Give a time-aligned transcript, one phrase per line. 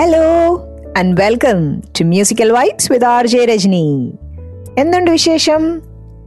[0.00, 0.56] Hello
[0.98, 4.14] and welcome to musical vibes with R J Rajani
[4.78, 5.82] എന്തുണ്ട് വിശേഷം?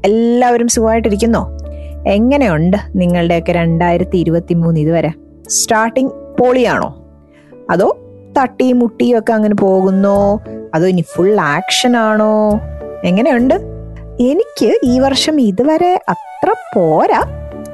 [0.05, 1.57] എല്ലാവരും സുഖമായിട്ടിരിക്കുന്നോ?
[2.07, 5.11] എങ്ങനെയുണ്ട് നിങ്ങളുടെയൊക്കെ രണ്ടായിരത്തി ഇരുപത്തി മൂന്ന് ഇതുവരെ?
[5.49, 6.09] സ്റ്റാർട്ടിങ്
[6.39, 7.05] പോളിയാണോ?
[7.69, 7.97] അതോ
[8.39, 10.41] തട്ടിയും മുട്ടിയും ഒക്കെ അങ്ങനെ പോകുന്നോ?
[10.73, 12.59] അതോ ഇനി ഫുൾ ആക്ഷൻ ആണോ?
[13.03, 13.53] എങ്ങനെയുണ്ട്?
[14.19, 17.23] എനിക്ക് ഈ വർഷം ഇതുവരെ അത്ര പോരാ.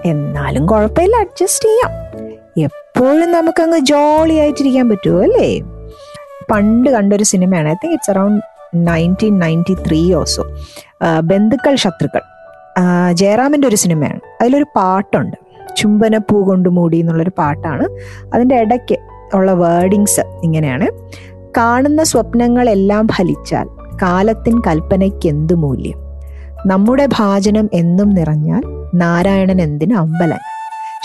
[0.05, 1.91] എന്നാലും കുഴപ്പമില്ല അഡ്ജസ്റ്റ് ചെയ്യാം.
[2.63, 5.61] എപ്പോഴും നമുക്കങ്ങ് ജോളി ആയിട്ടിരിക്കാൻ പറ്റുമോ അല്ലേ?
[6.51, 7.69] പണ്ട് കണ്ടൊരു സിനിമയാണ്.
[7.69, 8.45] I think it's around
[8.75, 10.45] nineteen ninety three ഓസോ
[11.19, 12.21] ബന്ധുക്കൾ ശത്രുക്കൾ.
[13.11, 14.19] ജയറാമിന്റെ ഒരു സിനിമയാണ്.
[14.41, 15.37] അതിലൊരു പാട്ടുണ്ട്.
[15.77, 17.85] ചുംബനപ്പൂ കൊണ്ട് മൂടി എന്നുള്ളൊരു പാട്ടാണ്.
[18.33, 18.95] അതിന്റെ ഇടയ്ക്ക്
[19.33, 20.87] ഉള്ള വേർഡിങ്സ് ഇങ്ങനെയാണ്.
[21.57, 23.67] കാണുന്ന സ്വപ്നങ്ങളെല്ലാം ഫലിച്ചാൽ
[24.01, 25.97] കാലത്തിൻ കൽപ്പനയ്ക്ക് എന്തു മൂല്യം?
[26.65, 28.61] നമ്മുടെ ഭാചനം എന്നും നിറഞ്ഞാൽ
[28.95, 30.41] നാരായണൻ എന്തിന് അമ്പലൻ?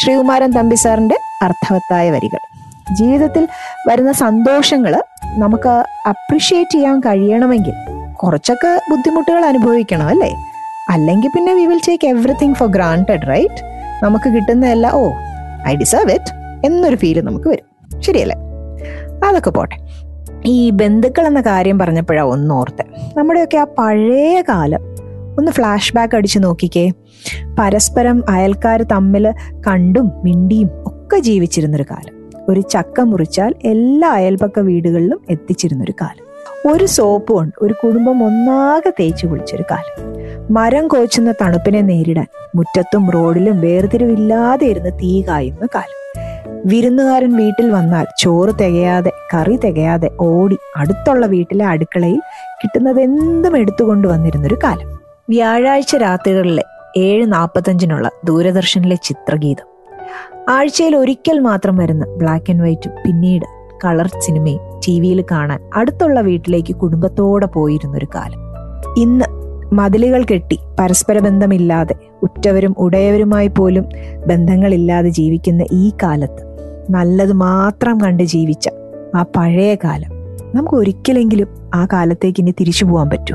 [0.03, 2.54] ശ്രീകുമാരൻ തമ്പി സാറിന്റെ അർത്ഥവത്തായ വരികൾ.
[2.93, 3.49] ജീവിതത്തിൽ
[3.89, 5.03] വരുന്ന സന്തോഷങ്ങൾ
[5.39, 7.73] നമുക്ക് അപ്രിഷ്യേറ്റ് ചെയ്യാൻ കഴിയണമെങ്കിൽ
[8.13, 10.35] കുറച്ചൊക്കെ ബുദ്ധിമുട്ടുകൾ അനുഭവിക്കണം അല്ലേ?
[10.91, 13.65] അല്ലെങ്കിൽ പിന്നെ we will take everything for granted right
[14.05, 15.11] നമുക്ക് കിട്ടുന്ന എല്ലാ ഓ
[15.67, 16.35] ഐ ഡിസേർവ് ഇറ്റ്
[16.67, 18.01] എന്നൊരു ഫീൽ നമുക്ക് വരും.
[18.03, 18.37] ശരിയല്ലേ?
[19.29, 19.77] അതൊക്കെ പോട്ടെ.
[20.47, 22.85] ഈ ബന്ധുക്കൾ എന്ന കാര്യം പറഞ്ഞപ്പോഴാണ് ഒന്നോർത്ത്
[23.19, 24.81] നമ്മുടെയൊക്കെ ആ പഴയ കാലം
[25.39, 26.91] ഒന്ന് ഫ്ലാഷ് ബാക്ക് അടിച്ച് നോക്കിക്കേ.
[27.59, 29.33] പരസ്പരം അയൽക്കാർ തമ്മിൽ
[29.67, 32.24] കണ്ടും മിണ്ടിയും ഒക്കെ ജീവിച്ചിരുന്നൊരു കാലം.
[32.49, 36.25] ഒരു ചക്ക മുറിച്ചാൽ എല്ലാ അയൽപക്ക വീടുകളിലും എത്തിച്ചിരുന്നൊരു കാലം.
[36.73, 40.15] ഒരു സോപ്പ് കൊണ്ട് ഒരു കുടുംബം ഒന്നാകെ തേച്ചു കുളിച്ചൊരു കാലം.
[40.55, 46.05] മരം കോച്ചുന്ന തണുപ്പിനെ നേരിടാൻ മുറ്റത്തും റോഡിലും വേർതിരിവില്ലാതെ ഇരുന്ന് തീ കായുന്ന കാലം.
[46.67, 52.21] വിരുന്നുകാരൻ വീട്ടിൽ വന്നാൽ ചോറ് തികയാതെ കറി തികയാതെ ഓടി അടുത്തുള്ള വീട്ടിലെ അടുക്കളയിൽ
[52.63, 54.99] കിട്ടുന്നത് എന്തും എടുത്തുകൊണ്ട് വന്നിരുന്നൊരു കാലം.
[55.29, 56.65] വ്യാഴാഴ്ച രാത്രികളിലെ
[56.97, 59.74] ഏഴ് നാൽപ്പത്തഞ്ചിനുള്ള ദൂരദർശനിലെ ചിത്രഗീതം.
[60.51, 63.45] ആഴ്ചയിൽ ഒരിക്കൽ മാത്രം വരുന്ന ബ്ലാക്ക് ആൻഡ് വൈറ്റ് പിന്നീട്
[63.85, 68.39] കളർ സിനിമയും ടി വിയിൽ കാണാൻ അടുത്തുള്ള വീട്ടിലേക്ക് കുടുംബത്തോടെ പോയിരുന്നൊരു കാലം.
[68.97, 69.25] ഇന്ന്
[69.75, 73.85] മതിലുകൾ കെട്ടി പരസ്പര ബന്ധമില്ലാതെ ഉറ്റവരും ഉടയവരുമായി പോലും
[74.27, 76.43] ബന്ധങ്ങളില്ലാതെ ജീവിക്കുന്ന ഈ കാലത്ത്
[76.91, 78.69] നല്ലത് മാത്രം കണ്ട് ജീവിച്ച
[79.15, 80.11] ആ പഴയ കാലം
[80.55, 83.35] നമുക്ക് ഒരിക്കലെങ്കിലും ആ കാലത്തേക്ക് ഇനി തിരിച്ചു പോകാൻ പറ്റൂ.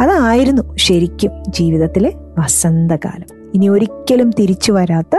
[0.00, 3.37] അതായിരുന്നു ശരിക്കും ജീവിതത്തിലെ വസന്തകാലം.
[3.54, 5.16] ഇനി ഒരിക്കലും തിരിച്ചു വരാത്ത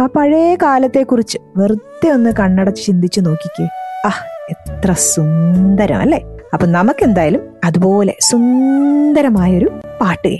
[0.00, 3.66] ആ പഴയ കാലത്തെക്കുറിച്ച് വെറുതെ ഒന്ന് കണ്ണടച്ച് ചിന്തിച്ചു നോക്കിക്കേ.
[4.06, 4.10] ആ
[4.50, 6.20] എത്ര സുന്ദരം അല്ലേ?
[6.54, 9.68] അപ്പൊ നമുക്ക് എന്തായാലും അതുപോലെ സുന്ദരമായൊരു
[10.00, 10.32] പാട്ട്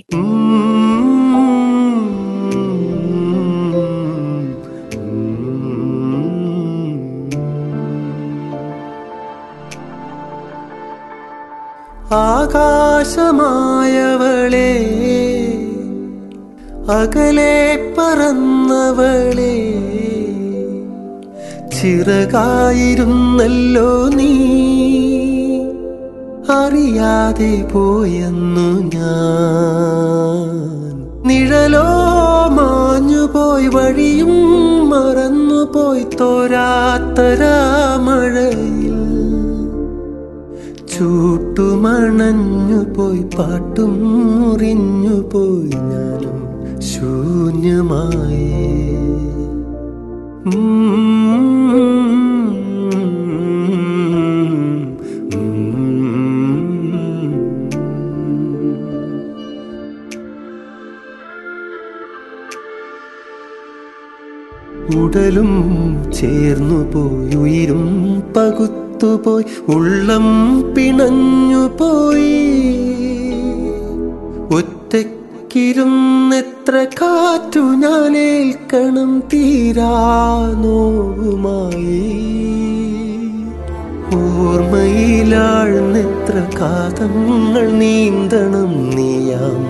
[13.32, 14.68] ആകാശമായവളെ
[16.90, 17.56] അകലെ
[17.98, 19.56] പറന്നവളെ.
[21.68, 24.32] ചിറകായിരുന്നല്ലോ നീ.
[26.50, 30.48] അറിയാതെ പോയെന്നു ഞാൻ.
[31.26, 31.88] നിഴലോ
[32.48, 34.34] മാഞ്ഞുപോയി വഴിയും
[34.88, 38.98] മറന്നുപോയി തോരാത്തരാമഴയിൽ
[40.96, 43.92] ചൂട്ടുമണഞ്ഞു പോയി പാട്ടും
[44.40, 46.39] മുറിഞ്ഞു പോയി ഞാനും
[46.80, 48.46] ശൂന്യമായി.
[64.96, 65.50] ഉടലും
[66.12, 67.84] ചേർന്നു പോയി ഉയരും
[68.36, 69.44] പകുത്തുപോയി.
[69.68, 70.26] ഉള്ളം
[70.74, 72.89] പിണഞ്ഞു പോയി
[75.50, 79.94] ഒറ്റയ്ക്കിരുന്നെത്ര കാറ്റു ഞാൻ ഏൽക്കണം തീരാ
[80.62, 82.02] നോവുമായി.
[84.18, 89.60] ഓർമ്മയിലാഴ്ന്നെത്ര കാതങ്ങൾ നീന്തണം നീയാം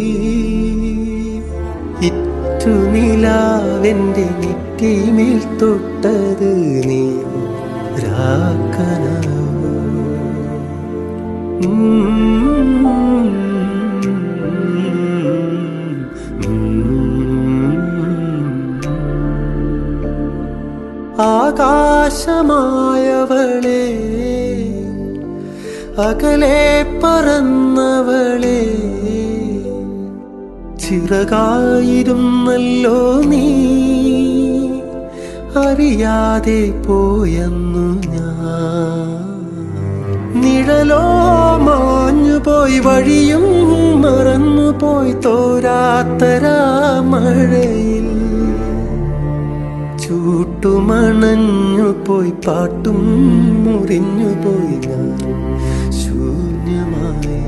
[2.02, 5.91] ഇറ്റുനിലാവെന്റെ നിറ്റിമേൽ തൊട്ടത്
[22.12, 23.84] ആകാശമായവളെ
[26.00, 28.62] അകലെ പറന്നവളെ.
[30.80, 33.48] ചിറകായിരുന്നല്ലോ നീ
[35.56, 39.18] അറിയാതെ പോയെന്നു ഞാൻ.
[40.42, 41.04] നിഴലോ
[41.58, 43.48] മാഞ്ഞു പോയി വഴിയും
[44.02, 46.60] മറന്നു പോയി തോരാത്തരാ
[47.02, 48.11] മഴയിൽ
[50.62, 52.98] ചൂട്ടുമണഞ്ഞു പോയി പാട്ടും
[53.64, 55.08] മുറിഞ്ഞു പോയി ഞാൻ
[56.00, 57.40] ശൂന്യമായി.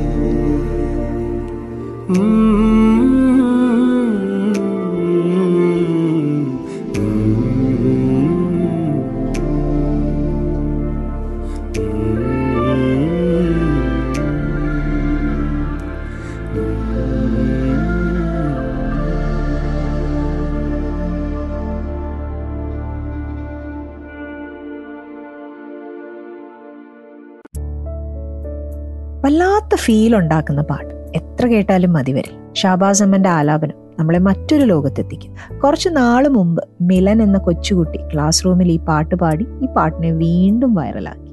[29.85, 30.93] ഫീൽ ഉണ്ടാക്കുന്ന പാട്ട്.
[31.15, 35.59] എത്ര കേട്ടാലും മതി വരില്ല ഷാബാസ് അമ്മന്റെ ആലാപനം നമ്മളെ മറ്റൊരു ലോകത്തെത്തിക്കും.
[35.59, 41.31] കുറച്ച് നാൾ മുമ്പ് മിലൻ എന്ന കൊച്ചുകുട്ടി ക്ലാസ് റൂമിൽ ഈ പാട്ട് പാടി ഈ പാട്ടിനെ വീണ്ടും വൈറലാക്കി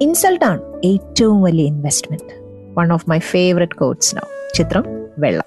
[0.00, 2.34] ഇൻസൾട്ടാണ് ഏറ്റവും വലിയ investment
[2.78, 4.84] one of my favourite quotes now ചിത്രം
[5.18, 5.44] വെള്ളം.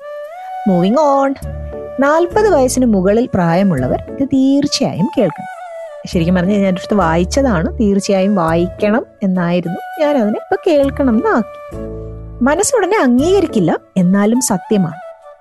[0.68, 1.36] മൂവിങ് ഓൺ
[2.00, 5.50] നാൽപ്പത് വയസ്സിന് മുകളിൽ പ്രായമുള്ളവർ ഇത് തീർച്ചയായും കേൾക്കണം.
[6.08, 12.03] ശരിക്കും പറഞ്ഞു ഞാൻ അടുത്ത് വായിച്ചതാണ് തീർച്ചയായും വായിക്കണം എന്നായിരുന്നു ഞാൻ അതിനെ ഇപ്പൊ കേൾക്കണം എന്നാക്കി.
[12.44, 13.78] മനസ്സുടനെ അംഗീകരിക്കില്ല.
[13.98, 14.96] എന്നാലും സത്യമാണ്.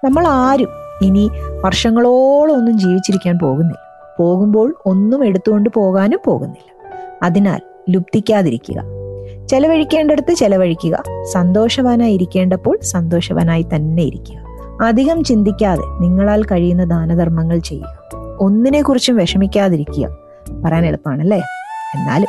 [0.06, 0.68] നമ്മൾ ആരും
[1.02, 1.30] ഇനി
[1.64, 3.78] വർഷങ്ങളോളം ഒന്നും ജീവിച്ചിരിക്കാൻ പോകുന്നില്ല.
[4.18, 6.94] പോകുമ്പോൾ ഒന്നും എടുത്തുകൊണ്ട് പോകാനും പോകുന്നില്ല.
[7.22, 7.60] അതിനാൽ
[7.90, 8.82] ലുപ്തിക്കാതിരിക്കുക.
[9.48, 11.02] ചെലവഴിക്കേണ്ടടുത്ത് ചെലവഴിക്കുക.
[11.32, 14.38] സന്തോഷവാനായി ഇരിക്കേണ്ടപ്പോൾ സന്തോഷവാനായി തന്നെ ഇരിക്കുക.
[14.84, 18.18] അധികം ചിന്തിക്കാതെ നിങ്ങളാൽ കഴിയുന്ന ദാനധർമ്മങ്ങൾ ചെയ്യുക.
[18.40, 20.08] ഒന്നിനെക്കുറിച്ചും വിഷമിക്കാതിരിക്കുക.
[20.64, 21.38] പറയാൻ എളുപ്പമാണല്ലേ?
[21.94, 22.28] എന്നാലും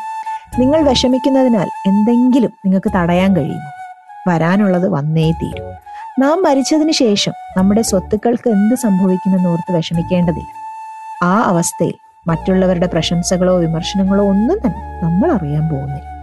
[0.59, 3.82] നിങ്ങൾ വിഷമിക്കുന്നതിനാൽ എന്തെങ്കിലും നിങ്ങൾക്ക് തടയാൻ കഴിയുമോ?
[4.27, 5.73] വരാനുള്ളത് വന്നേ തീരും.
[6.19, 10.63] നാം മരിച്ചതിന് ശേഷം നമ്മുടെ സ്വത്തുക്കൾക്ക് എന്ത് സംഭവിക്കുമെന്ന് ഓർത്ത് വിഷമിക്കേണ്ടതില്ല.
[11.23, 11.93] ആ അവസ്ഥയിൽ
[12.27, 16.13] മറ്റുള്ളവരുടെ പ്രശംസകളോ വിമർശനങ്ങളോ ഒന്നും തന്നെ നമ്മൾ അറിയാൻ പോകുന്നില്ല.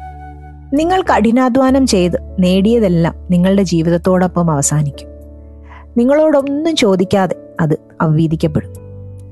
[0.75, 5.09] നിങ്ങൾ കഠിനാധ്വാനം ചെയ്ത് നേടിയതെല്ലാം നിങ്ങളുടെ ജീവിതത്തോടൊപ്പം അവസാനിക്കും.
[5.97, 8.75] നിങ്ങളോടൊന്നും ചോദിക്കാതെ അത് അവീതിക്കപ്പെടും.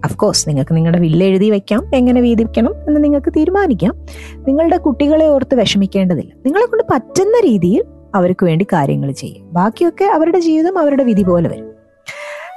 [0.05, 3.95] അഫ്കോഴ്സ് നിങ്ങൾക്ക് നിങ്ങളുടെ വില്ല് എഴുതി വെക്കാം എങ്ങനെ വീതിക്കണം എന്ന് നിങ്ങൾക്ക് തീരുമാനിക്കാം.
[4.49, 6.33] നിങ്ങളുടെ കുട്ടികളെ ഓർത്ത് വിഷമിക്കേണ്ടതില്ല.
[6.47, 9.55] നിങ്ങളെ കൊണ്ട് പറ്റുന്ന രീതിയിൽ അവർക്ക് വേണ്ടി കാര്യങ്ങൾ ചെയ്യും.
[9.55, 11.71] ബാക്കിയൊക്കെ അവരുടെ ജീവിതം അവരുടെ വിധി പോലെ വരും.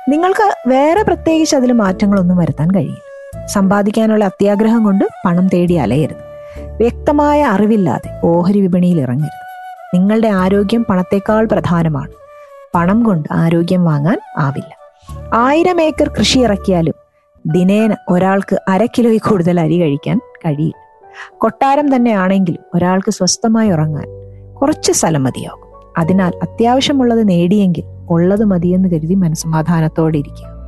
[0.09, 3.48] നിങ്ങൾക്ക് വേറെ പ്രത്യേകിച്ച് അതിൽ മാറ്റങ്ങളൊന്നും വരുത്താൻ കഴിയില്ല.
[3.48, 6.31] സമ്പാദിക്കാനുള്ള അത്യാഗ്രഹം കൊണ്ട് പണം തേടി അലയരുത്.
[6.77, 9.42] വ്യക്തമായ അറിവില്ലാതെ ഓഹരി വിപണിയിൽ ഇറങ്ങരുത്.
[9.95, 12.12] നിങ്ങളുടെ ആരോഗ്യം പണത്തേക്കാൾ പ്രധാനമാണ്.
[12.75, 14.77] പണം കൊണ്ട് ആരോഗ്യം വാങ്ങാൻ ആവില്ല.
[15.33, 16.94] ആയിരം ഏക്കർ കൃഷി ഇറക്കിയാലും
[17.45, 20.81] ദിനേന ഒരാൾക്ക് അര കിലോയിൽ കൂടുതൽ അരി കഴിക്കാൻ കഴിയില്ല.
[21.38, 24.20] കൊട്ടാരം തന്നെയാണെങ്കിലും ഒരാൾക്ക് സ്വസ്ഥമായി ഉറങ്ങാൻ
[24.62, 25.92] കുറച്ച് സ്ഥലം മതിയാകും.
[25.98, 30.62] അതിനാൽ അത്യാവശ്യമുള്ളത് നേടിയെങ്കിൽ ഉള്ളത് മതിയെന്ന് കരുതി മനസ്സമാധാനത്തോടെ ഇരിക്കുക.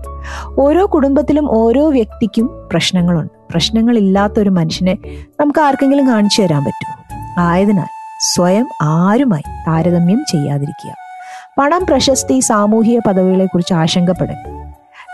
[0.60, 3.52] ഓരോ കുടുംബത്തിലും ഓരോ വ്യക്തിക്കും പ്രശ്നങ്ങളുണ്ട്.
[3.52, 4.98] പ്രശ്നങ്ങളില്ലാത്ത ഒരു മനുഷ്യനെ
[5.40, 7.18] നമുക്ക് ആർക്കെങ്കിലും കാണിച്ചു തരാൻ പറ്റുമോ?
[7.42, 7.86] ആയതിനാൽ
[8.36, 10.94] സ്വയം ആരുമായി താരതമ്യം ചെയ്യാതിരിക്കുക.
[11.58, 14.64] പണം പ്രശസ്തി സാമൂഹിക പദവികളെ കുറിച്ച് ആശങ്കപ്പെടരുത്.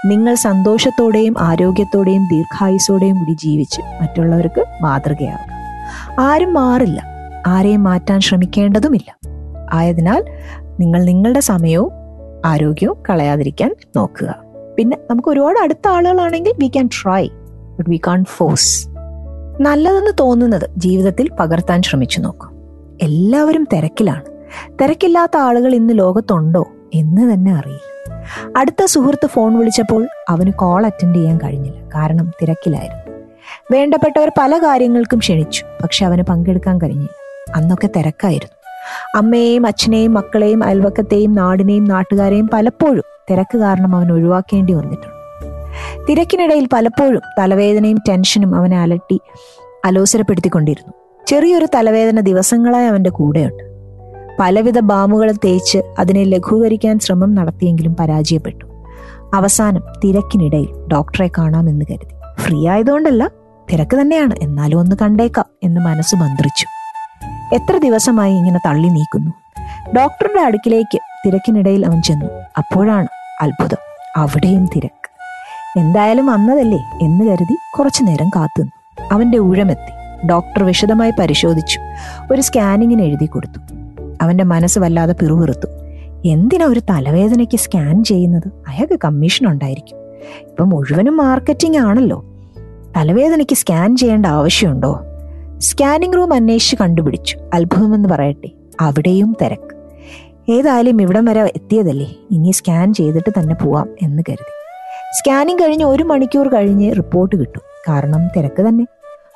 [0.05, 5.53] നിങ്ങൾ സന്തോഷത്തോടെയും ആരോഗ്യത്തോടെയും ദീർഘായുസോടെയും കൂടി ജീവിച്ച് മറ്റുള്ളവർക്ക് മാതൃകയാകുക
[6.19, 7.18] ആരും മാറില്ല.
[7.47, 9.17] ആരെയും മാറ്റാൻ ശ്രമിക്കേണ്ടതുമില്ല.
[9.73, 10.25] ആയതിനാൽ
[10.79, 11.91] നിങ്ങൾ നിങ്ങളുടെ സമയവും
[12.45, 14.35] ആരോഗ്യവും കളയാതിരിക്കാൻ നോക്കുക.
[14.77, 17.27] പിന്നെ നമുക്ക് ഒരുപാട് അടുത്ത ആളുകളാണെങ്കിൽ we can try
[17.77, 18.87] but we can't force
[19.61, 22.49] നല്ലതെന്ന് തോന്നുന്നത് ജീവിതത്തിൽ പകർത്താൻ ശ്രമിച്ചു നോക്കും.
[23.01, 24.23] എല്ലാവരും തിരക്കിലാണ്.
[24.81, 27.89] തിരക്കില്ലാത്ത ആളുകൾ ഇന്ന് ലോകത്തുണ്ടോ എന്ന് തന്നെ അറിയില്ല.
[28.57, 31.89] അടുത്ത സുഹൃത്ത് ഫോൺ വിളിച്ചപ്പോൾ അവന് കോൾ അറ്റൻഡ് ചെയ്യാൻ കഴിഞ്ഞില്ല.
[31.95, 33.27] കാരണം തിരക്കിലായിരുന്നു.
[33.71, 37.28] വേണ്ടപ്പെട്ടവർ പല കാര്യങ്ങൾക്കും ക്ഷണിച്ചു പക്ഷെ അവന് പങ്കെടുക്കാൻ കഴിഞ്ഞില്ല.
[37.55, 38.59] അന്നൊക്കെ തിരക്കായിരുന്നു.
[39.17, 45.19] അമ്മയെയും അച്ഛനെയും മക്കളെയും അയൽവക്കത്തെയും നാടിനെയും നാട്ടുകാരെയും പലപ്പോഴും തിരക്ക് കാരണം അവൻ ഒഴിവാക്കേണ്ടി വന്നിട്ടുണ്ട്.
[46.09, 49.21] തിരക്കിനിടയിൽ പലപ്പോഴും തലവേദനയും ടെൻഷനും അവനെ അലട്ടി
[49.85, 50.93] അലോസരപ്പെടുത്തിക്കൊണ്ടിരുന്നു.
[51.27, 53.63] ചെറിയൊരു തലവേദന ദിവസങ്ങളായി അവന്റെ കൂടെയുണ്ട്.
[54.39, 58.65] പലവിധ ബാമുകൾ തേച്ച് അതിനെ ലഘൂകരിക്കാൻ ശ്രമം നടത്തിയെങ്കിലും പരാജയപ്പെട്ടു.
[59.33, 62.41] അവസാനം തിരക്കിനിടയിൽ ഡോക്ടറെ കാണാമെന്ന് കരുതി.
[62.41, 63.31] ഫ്രീ ആയതുകൊണ്ടല്ല
[63.73, 66.78] തിരക്ക് തന്നെയാണ് എന്നാലും ഒന്ന് കണ്ടേക്കാം എന്ന് മനസ്സ് മന്ത്രിച്ചു.
[67.53, 69.31] എത്ര ദിവസമായി ഇങ്ങനെ തള്ളി നീക്കുന്നു?
[69.95, 72.25] ഡോക്ടറുടെ അടുക്കിലേക്ക് തിരക്കിനിടയിൽ അവൻ ചെന്നു.
[72.57, 73.07] അപ്പോഴാണ്
[73.41, 73.77] അത്ഭുതം.
[74.17, 75.09] അവിടെയും തിരക്ക്.
[75.79, 79.07] എന്തായാലും വന്നതല്ലേ എന്ന് കരുതി കുറച്ചു നേരം കാത്തുനിന്നു.
[79.11, 80.27] അവന്റെ ഊഴമെത്തി.
[80.27, 81.79] ഡോക്ടർ വിശദമായി പരിശോധിച്ചു.
[82.33, 83.59] ഒരു സ്കാനിങ്ങിന് എഴുതി കൊടുത്തു.
[84.21, 85.67] അവന്റെ മനസ്സ് വല്ലാതെ പിറുപിറുത്തു.
[86.25, 88.47] എന്തിനാ ഒരു തലവേദനയ്ക്ക് സ്കാൻ ചെയ്യുന്നത്?
[88.67, 89.97] അയാൾക്ക് കമ്മീഷൻ ഉണ്ടായിരിക്കും.
[90.49, 92.25] ഇപ്പം മുഴുവനും മാർക്കറ്റിംഗ് ആണല്ലോ.
[92.97, 95.05] തലവേദനയ്ക്ക് സ്കാൻ ചെയ്യേണ്ട ആവശ്യമുണ്ടോ?
[95.59, 97.37] സ്കാനിംഗ് റൂം അന്വേഷിച്ച് കണ്ടുപിടിച്ചു.
[97.53, 98.49] അത്ഭുതമെന്ന് പറയട്ടെ.
[98.81, 99.75] അവിടെയും തിരക്ക്.
[100.51, 102.15] ഏതായാലും ഇവിടം വരെ എത്തിയതല്ലേ?
[102.31, 104.51] ഇനി സ്കാൻ ചെയ്തിട്ട് തന്നെ പോവാം എന്ന് കരുതി.
[105.13, 107.61] സ്കാനിങ് കഴിഞ്ഞ് ഒരു മണിക്കൂർ കഴിഞ്ഞ് റിപ്പോർട്ട് കിട്ടും.
[107.89, 108.85] കാരണം തിരക്ക് തന്നെ.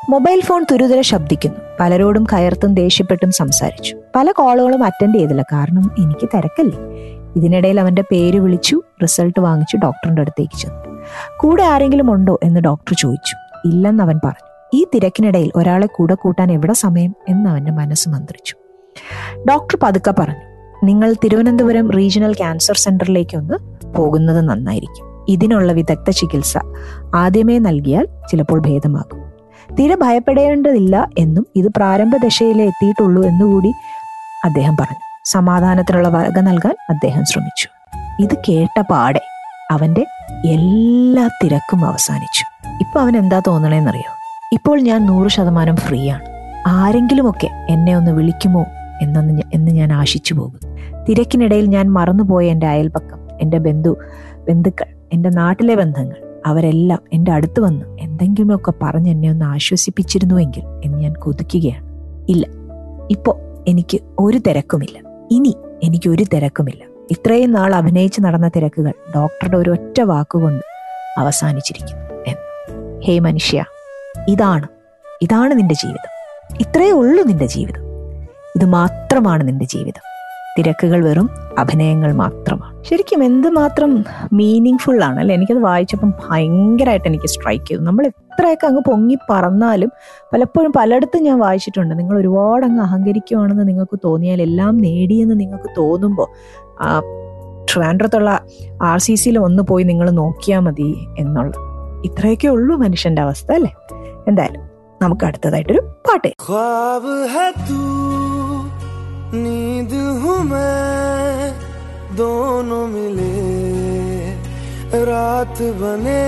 [0.09, 1.57] മൊബൈൽ ഫോൺ തുരുതുര ശബ്ദിക്കുന്നു.
[1.79, 3.97] പലരോടും കയർത്തും ദേഷ്യപ്പെട്ടും സംസാരിച്ചു.
[4.15, 5.41] പല കോളുകളും അറ്റൻഡ് ചെയ്തില്ല.
[5.41, 6.77] കാരണം എനിക്ക് തിരക്കല്ലേ.
[7.35, 11.01] ഇതിനിടയിൽ അവന്റെ പേര് വിളിച്ചു റിസൾട്ട് വാങ്ങിച്ചു ഡോക്ടറിന്റെ അടുത്തേക്ക് ചെന്നു.
[11.37, 13.67] കൂടെ ആരെങ്കിലും ഉണ്ടോ എന്ന് ഡോക്ടർ ചോദിച്ചു.
[13.67, 14.42] ഇല്ലെന്ന് അവൻ പറഞ്ഞു.
[14.73, 18.55] ഈ തിരക്കിനിടയിൽ ഒരാളെ കൂടെ കൂട്ടാൻ എവിടെ സമയം എന്ന് അവന്റെ മനസ്സ് മന്ത്രിച്ചു.
[19.49, 20.53] ഡോക്ടർ പതുക്കെ പറഞ്ഞു
[20.83, 25.25] നിങ്ങൾ തിരുവനന്തപുരം റീജിയണൽ ക്യാൻസർ സെന്ററിലേക്ക് ഒന്ന് പോകുന്നത് നന്നായിരിക്കും.
[25.29, 26.57] ഇതിനുള്ള വിദഗ്ധ ചികിത്സ
[27.15, 29.23] ആദ്യമേ നൽകിയാൽ ചിലപ്പോൾ ഭേദമാകും.
[29.75, 33.71] തീരെ ഭയപ്പെടേണ്ടതില്ല എന്നും ഇത് പ്രാരംഭ ദശയിലേ എത്തിയിട്ടുള്ളൂ എന്നുകൂടി
[34.45, 35.21] അദ്ദേഹം പറഞ്ഞു.
[35.25, 37.67] സമാധാനത്തിനുള്ള വക നൽകാൻ അദ്ദേഹം ശ്രമിച്ചു.
[38.19, 39.21] ഇത് കേട്ട പാടെ
[39.71, 40.05] അവന്റെ
[40.45, 42.67] എല്ലാ തിരക്കും അവസാനിച്ചു.
[42.81, 44.22] ഇപ്പൊ അവൻ എന്താ തോന്നണേന്നറിയോ?
[44.53, 46.21] ഇപ്പോൾ ഞാൻ നൂറ് ശതമാനം ഫ്രീ ആണ്
[46.67, 48.65] ആരെങ്കിലുമൊക്കെ എന്നെ ഒന്ന് വിളിക്കുമോ
[49.01, 50.59] എന്നൊന്ന് എന്ന് ഞാൻ ആശിച്ചു പോകും.
[51.09, 53.97] തിരക്കിനിടയിൽ ഞാൻ മറന്നുപോയ എന്റെ അയൽപക്കം എന്റെ ബന്ധു
[54.49, 61.13] ബന്ധുക്കൾ എന്റെ നാട്ടിലെ ബന്ധങ്ങൾ അവരെല്ലാം എന്റെ അടുത്ത് വന്ന് എന്തെങ്കിലുമൊക്കെ പറഞ്ഞ് എന്നെ ഒന്ന് ആശ്വസിപ്പിച്ചിരുന്നുവെങ്കിൽ എന്ന് ഞാൻ
[61.13, 61.85] കൊതിക്കുകയാണ്.
[62.29, 62.47] ഇല്ല
[63.11, 64.99] ഇപ്പോൾ എനിക്ക് ഒരു തിരക്കുമില്ല.
[65.31, 66.83] ഇനി എനിക്ക് ഒരു തിരക്കുമില്ല.
[67.11, 70.63] ഇത്രയും നാൾ അഭിനയിച്ച് നടന്ന തിരക്കുകൾ ഡോക്ടറുടെ ഒരു ഒറ്റ വാക്കുകൊണ്ട്
[71.19, 73.01] അവസാനിച്ചിരിക്കുന്നു എന്ന്.
[73.03, 73.65] ഹേ മനുഷ്യ.
[74.29, 74.67] ഇതാണ്.
[75.21, 76.09] ഇതാണ് നിന്റെ ജീവിതം.
[76.59, 77.81] ഇത്രയേ ഉള്ളൂ നിന്റെ ജീവിതം.
[78.55, 80.01] ഇത് മാത്രമാണ് നിന്റെ ജീവിതം.
[80.57, 82.83] തിരക്കുകൾ വെറും അഭിനയങ്ങൾ മാത്രമാണ്.
[82.83, 85.35] ശരിക്കും എന്തുമാത്രം മീനിങ് ഫുൾ ആണ് അല്ലെ?
[85.35, 87.81] എനിക്കത് വായിച്ചപ്പം ഭയങ്കരമായിട്ട് എനിക്ക് സ്ട്രൈക്ക് ചെയ്തു.
[87.81, 89.91] നമ്മൾ എത്രയൊക്കെ അങ്ങ് പൊങ്ങി പറന്നാലും
[90.33, 91.99] പലപ്പോഴും പലയിടത്തും ഞാൻ വായിച്ചിട്ടുണ്ട്.
[91.99, 96.27] നിങ്ങൾ ഒരുപാട് അങ്ങ് അഹങ്കരിക്കുവാണെന്ന് നിങ്ങൾക്ക് തോന്നിയാൽ എല്ലാം നേടിയെന്ന് നിങ്ങൾക്ക് തോന്നുമ്പോൾ
[96.81, 96.99] ആ
[97.73, 98.39] ട്രിവാൻഡ്രത്തുള്ള
[98.81, 101.73] ആർ സി സിയിൽ ഒന്ന് പോയി നിങ്ങൾ നോക്കിയാൽ മതി എന്നുള്ളത്
[102.05, 103.75] ഇത്രയൊക്കെ ഉള്ളൂ മനുഷ്യന്റെ അവസ്ഥ അല്ലേ?
[104.30, 104.64] എന്തായാലും
[105.00, 107.04] നമുക്ക് അടുത്തതായിട്ടൊരു പാട്ട് ख्वाब
[107.34, 107.80] है तू
[109.34, 109.92] नींद
[110.22, 111.48] हूँ मैं
[112.18, 113.34] दोनों मिले
[115.08, 116.22] रात बने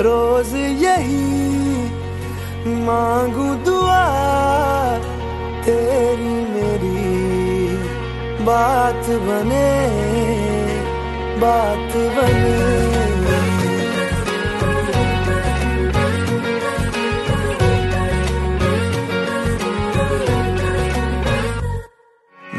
[0.00, 0.50] रोज
[0.84, 1.22] यही
[2.86, 4.02] मांगू दुआ
[5.66, 7.06] तेरी मेरी
[8.44, 9.66] बात बने
[11.42, 12.54] बात बने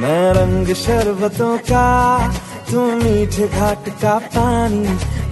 [0.07, 1.87] मैं रंग शरबतों का,
[2.71, 4.83] तू मीठे घाट का पानी।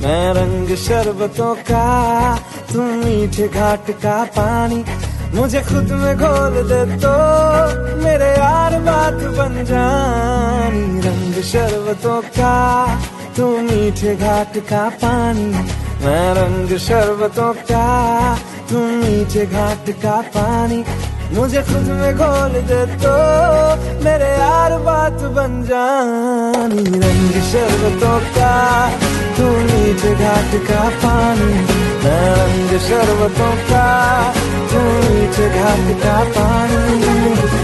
[0.03, 1.85] मैं रंग शरबतों का,
[2.73, 4.85] तू मीठे घाट का पानी।
[5.35, 7.15] मुझे खुद में घोल दे तो
[8.03, 12.57] मेरे यार बात बन जानी। रंग शरबतों का,
[13.37, 15.49] तू मीठे घाट का पानी।
[16.05, 17.87] मैं रंग शरबतों का,
[18.71, 20.85] तू मीठे घाट का पानी।
[21.35, 23.15] मुझे खुद में घोल दे तो
[24.05, 28.53] मेरे यार बात बन जानी। रंग शरबतों का
[29.37, 31.53] तू नीच घाट का पानी।
[32.07, 33.87] रंग शरबतों का
[34.71, 37.64] तू नीच घाट का पानी।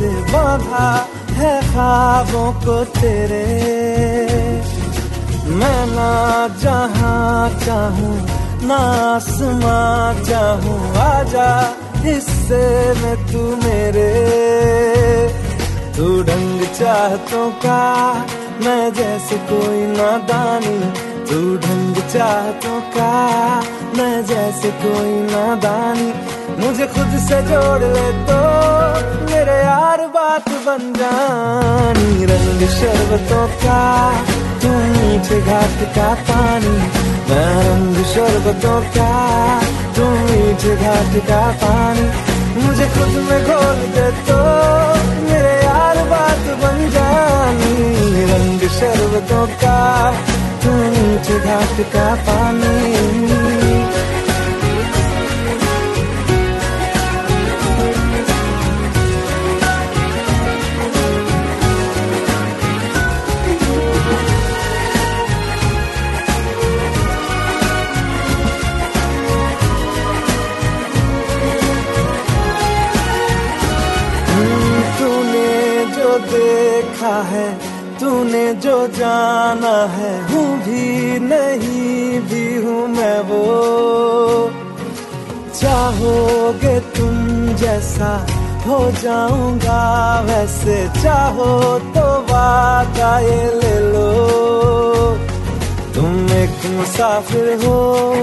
[0.00, 3.44] से बांधा है ख्वाबों को तेरे।
[5.50, 6.12] मैं ना
[6.62, 8.16] जहाँ चाहूँ,
[8.62, 11.50] ना आसमां चाहूँ, आजा
[11.96, 14.08] हिस्से में तू मेरे।
[15.96, 17.82] तू ढंग चाहतों का,
[18.64, 20.78] मैं जैसे कोई नादानी।
[21.30, 23.12] तू ढंग चाहतों का,
[23.98, 28.38] मैं जैसे कोई नादानी। मुझे खुद से जोड़ ले तो
[29.26, 33.80] मेरे यार बात बन जानी। रंग शरबतों का
[34.62, 36.74] तू मीठे घाट का पानी।
[37.30, 39.12] मैं रंग शरबतों का
[39.96, 42.06] तू मीठे घाट का पानी।
[42.56, 44.38] मुझे खुद में घोल दे तो
[45.24, 49.78] मेरे यार बात बन जानी। रंग शरबतों का
[50.64, 53.89] तू मीठे घाट का पानी।
[77.22, 77.58] है,
[78.00, 84.50] तूने जो जाना है, हूँ भी नहीं, भी हूँ मैं वो।
[85.54, 87.16] चाहोगे तुम
[87.54, 88.26] जैसा,
[88.66, 94.10] हो जाऊँगा वैसे। चाहो तो वादा ये ले लो।
[95.94, 98.14] तुम एक मुसाफिर हो,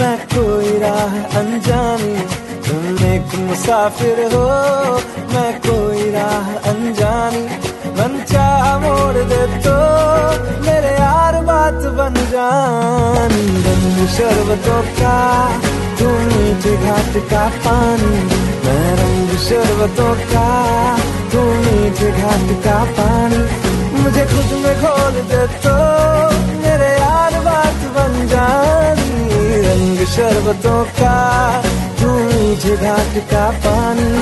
[0.00, 2.16] मैं कोई राह अनजानी।
[2.68, 4.46] तुम एक मुसाफिर हो,
[5.34, 7.65] मैं कोई राह अनजानी।
[7.98, 9.74] मन चाह मोड़ दे तो
[10.64, 15.16] मेरे यार बात बन जानी। रंग शरबतों का
[15.98, 18.16] तू मीठे घाट का पानी।
[18.64, 20.48] मैं रंग शरबतों का
[21.32, 23.40] तू मीठे घाट का पानी।
[23.96, 25.76] मुझे खुद में खोल दे तो
[26.62, 29.10] मेरे यार बात बन जानी।
[29.68, 31.16] रंग शरबतों का
[32.00, 34.14] तू मीठे घाट का पानी।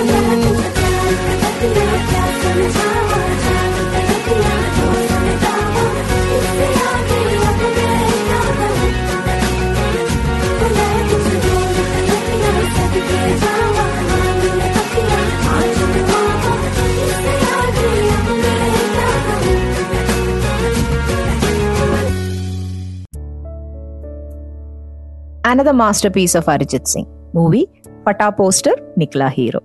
[25.54, 27.66] Another masterpiece of Arijit Singh movie
[28.04, 29.60] Pata Poster Nikla Hero.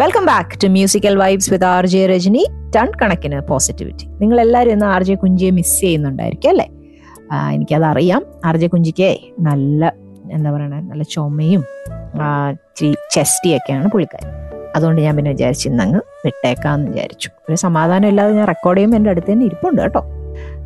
[0.00, 2.42] Welcome back to musical vibes with R J Rajani
[2.76, 6.66] ton കണക്കിന് പോസിറ്റിവിറ്റി നിങ്ങൾ എല്ലാവരും ഇന്ന് ആർ ജെ കുഞ്ചിയെ മിസ് ചെയ്യുന്നുണ്ടായിരിക്കും അല്ലേ?
[7.54, 8.22] എനിക്കതറിയാം.
[8.44, 9.10] ആർ ജെ കുഞ്ചിക്ക്
[9.48, 9.82] നല്ല
[10.32, 11.62] എന്താ പറയണ നല്ല ചുമയും
[13.14, 14.30] ചെസ്റ്റിയൊക്കെയാണ് പുള്ളിക്കാരൻ
[14.76, 17.28] അതുകൊണ്ട് ഞാൻ പിന്നെ വിചാരിച്ചു ഇന്നങ്ങ് വിട്ടേക്കാന്ന് വിചാരിച്ചു.
[17.48, 20.02] ഒരു സമാധാനം ഇല്ലാതെ ഞാൻ റെക്കോർഡ് ചെയ്യുമ്പോൾ എന്റെ അടുത്ത് തന്നെ ഇരിപ്പുണ്ട് കേട്ടോ.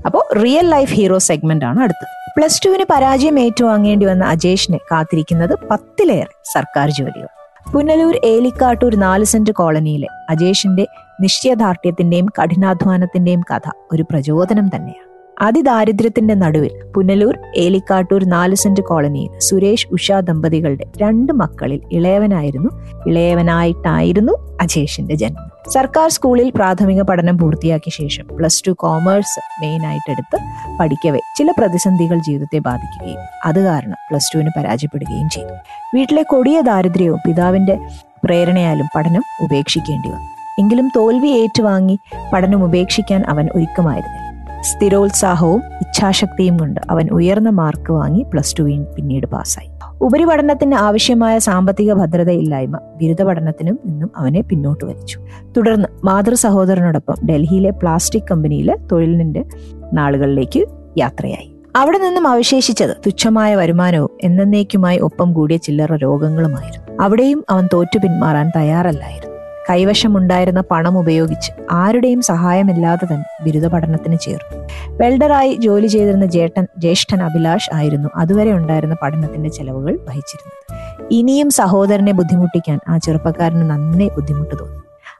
[0.07, 2.13] അപ്പോൾ റിയൽ ലൈഫ് ഹീറോ സെഗ്മെന്റ് ആണ് അടുത്തത്.
[2.37, 7.29] പ്ലസ് ടുവിന് പരാജയം ഏറ്റുവാങ്ങേണ്ടി വന്ന അജേഷിനെ കാത്തിരിക്കുന്നത് പത്തിലേറെ സർക്കാർ ജോലികൾ.
[7.73, 10.85] പുനലൂർ ഏലിക്കാട്ടൂർ നാല് സെന്റ് കോളനിയിലെ അജേഷിന്റെ
[11.21, 15.08] നിശ്ചയദാർഢ്യത്തിന്റെയും കഠിനാധ്വാനത്തിന്റെയും കഥ ഒരു പ്രചോദനം തന്നെയാണ്.
[15.41, 22.71] അതിദാരിദ്ര്യത്തിന്റെ നടുവിൽ പുനലൂർ ഏലിക്കാട്ടൂർ നാല് സെന്റ് കോളനിയിൽ സുരേഷ് ഉഷ ദമ്പതികളുടെ രണ്ട് മക്കളിൽ ഇളയവനായിരുന്നു.
[23.07, 25.73] ഇളയവനായിട്ടായിരുന്നു അജേഷിന്റെ ജന്മം.
[25.73, 30.39] സർക്കാർ സ്കൂളിൽ പ്രാഥമിക പഠനം പൂർത്തിയാക്കിയ ശേഷം പ്ലസ് ടു കോമേഴ്സ് മെയിൻ എടുത്ത്
[30.81, 35.55] പഠിക്കവേ ചില പ്രതിസന്ധികൾ ജീവിതത്തെ ബാധിക്കുകയും അത് കാരണം പ്ലസ് ടുവിന് പരാജയപ്പെടുകയും ചെയ്തു.
[35.95, 37.79] വീട്ടിലെ കൊടിയ ദാരിദ്ര്യവും പിതാവിന്റെ
[38.25, 40.39] പ്രേരണയാലും പഠനം ഉപേക്ഷിക്കേണ്ടി വന്നു.
[40.61, 41.99] എങ്കിലും തോൽവി ഏറ്റുവാങ്ങി
[42.33, 44.28] പഠനം ഉപേക്ഷിക്കാൻ അവൻ ഒരുക്കമായിരുന്നില്ല.
[44.73, 49.69] സ്ഥിരോത്സാഹവും ഇച്ഛാശക്തിയും കൊണ്ട് അവൻ ഉയർന്ന മാർക്ക് വാങ്ങി പ്ലസ് ടുവിൽ പിന്നീട് പാസ്സായി
[50.01, 55.21] ഉപരിപഠനത്തിന് ആവശ്യമായ സാമ്പത്തിക ഭദ്രതയില്ലായ്മ ബിരുദ പഠനത്തിനും നിന്നും അവനെ പിന്നോട്ട് വലിച്ചു.
[55.57, 59.45] തുടർന്ന് മാതൃ സഹോദരനോടൊപ്പം ഡൽഹിയിലെ പ്ലാസ്റ്റിക് കമ്പനിയിലെ തൊഴിലിന്റെ
[59.93, 60.65] നാളുകളിലേക്ക്
[60.99, 61.55] യാത്രയായി.
[61.77, 67.03] അവിടെ നിന്നും അവശേഷിച്ചത് തുച്ഛമായ വരുമാനവും എന്നേക്കുമായി ഒപ്പം കൂടിയ ചില്ലറ രോഗങ്ങളുമായിരുന്നു.
[67.03, 69.28] അവിടെയും അവൻ തോറ്റു പിന്മാറാൻ തയ്യാറല്ലായിരുന്നു.
[69.71, 77.71] കൈവശമുണ്ടായിരുന്ന പണം ഉപയോഗിച്ച് ആരുടെയും സഹായമില്ലാതെ തന്നെ ബിരുദ പഠനത്തിന് ചേർന്നു വെൽഡറായി ജോലി ചെയ്തിരുന്ന ജേട്ടൻ ജ്യേഷ്ഠൻ അഭിലാഷ്
[77.75, 81.09] ആയിരുന്നു അതുവരെ ഉണ്ടായിരുന്ന പഠനത്തിന്റെ ചെലവുകൾ വഹിച്ചിരുന്നത്.
[81.11, 84.79] ഇനിയും സഹോദരനെ ബുദ്ധിമുട്ടിക്കാൻ ആ ചെറുപ്പക്കാരന് നന്നേ ബുദ്ധിമുട്ട് തോന്നി.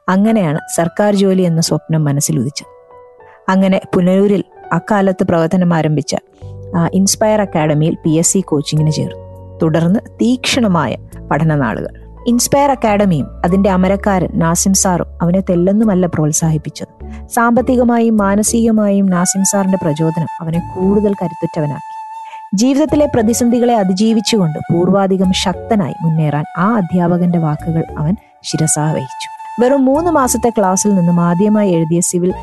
[0.09, 2.67] അങ്ങനെയാണ് സർക്കാർ ജോലി എന്ന സ്വപ്നം മനസ്സിൽ ഉദിച്ചത്.
[3.49, 6.15] അങ്ങനെ പുനലൂരിൽ അക്കാലത്ത് പ്രവർത്തനം ആരംഭിച്ച
[6.93, 9.59] ഇൻസ്പയർ അക്കാഡമിയിൽ പി എസ് സി കോച്ചിങ്ങിന് ചേർന്നു.
[9.61, 10.97] തുടർന്ന് തീക്ഷണമായ
[11.31, 12.08] പഠനനാളുകൾ.
[12.29, 16.91] ഇൻസ്പയർ അക്കാഡമിയും അതിന്റെ അമരക്കാരൻ നാസിം സാറും അവനെ തെല്ലെന്നുമല്ല പ്രോത്സാഹിപ്പിച്ചത്.
[17.27, 21.87] സാമ്പത്തികമായും മാനസികമായും നാസിം സാറിന്റെ പ്രചോദനം അവനെ കൂടുതൽ കരുത്തുറ്റവനാക്കി.
[22.53, 29.27] ജീവിതത്തിലെ പ്രതിസന്ധികളെ അതിജീവിച്ചുകൊണ്ട് പൂർവാധികം ശക്തനായി മുന്നേറാൻ ആ അധ്യാപകന്റെ വാക്കുകൾ അവൻ ശിരസാ വഹിച്ചു
[29.61, 32.33] വെറും മൂന്ന് മാസത്തെ ക്ലാസ്സിൽ നിന്നും ആദ്യമായി എഴുതിയ സിവിൽ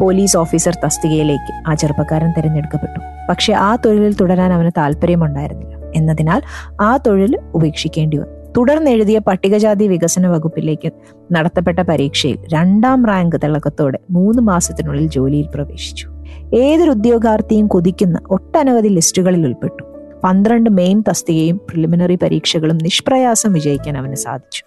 [0.00, 3.00] പോലീസ് ഓഫീസർ തസ്തികയിലേക്ക് ആ ചെറുപ്പക്കാരൻ തിരഞ്ഞെടുക്കപ്പെട്ടു.
[3.28, 6.42] പക്ഷെ ആ തൊഴിലിൽ തുടരാൻ അവന് താല്പര്യമുണ്ടായിരുന്നില്ല എന്നതിനാൽ
[6.80, 8.39] ആ തൊഴിൽ ഉപേക്ഷിക്കേണ്ടി വന്നു.
[8.56, 10.92] തുടർന്ന് എഴുതിയ പട്ടികജാതി വികസന വകുപ്പിലേക്ക്
[11.32, 16.08] നടത്തപ്പെട്ട പരീക്ഷയിൽ രണ്ടാം റാങ്ക് തിളക്കത്തോടെ മൂന്ന് മാസത്തിനുള്ളിൽ ജോലിയിൽ പ്രവേശിച്ചു.
[16.54, 19.84] ഏതൊരു ഉദ്യോഗാർത്ഥിയും കൊതിക്കുന്ന ഒട്ടനവധി ലിസ്റ്റുകളിൽ ഉൾപ്പെട്ടു.
[20.24, 24.64] പന്ത്രണ്ട് മെയിൻ തസ്തികയും പ്രിലിമിനറി പരീക്ഷകളും നിഷ്പ്രയാസം വിജയിക്കാൻ അവന് സാധിച്ചു.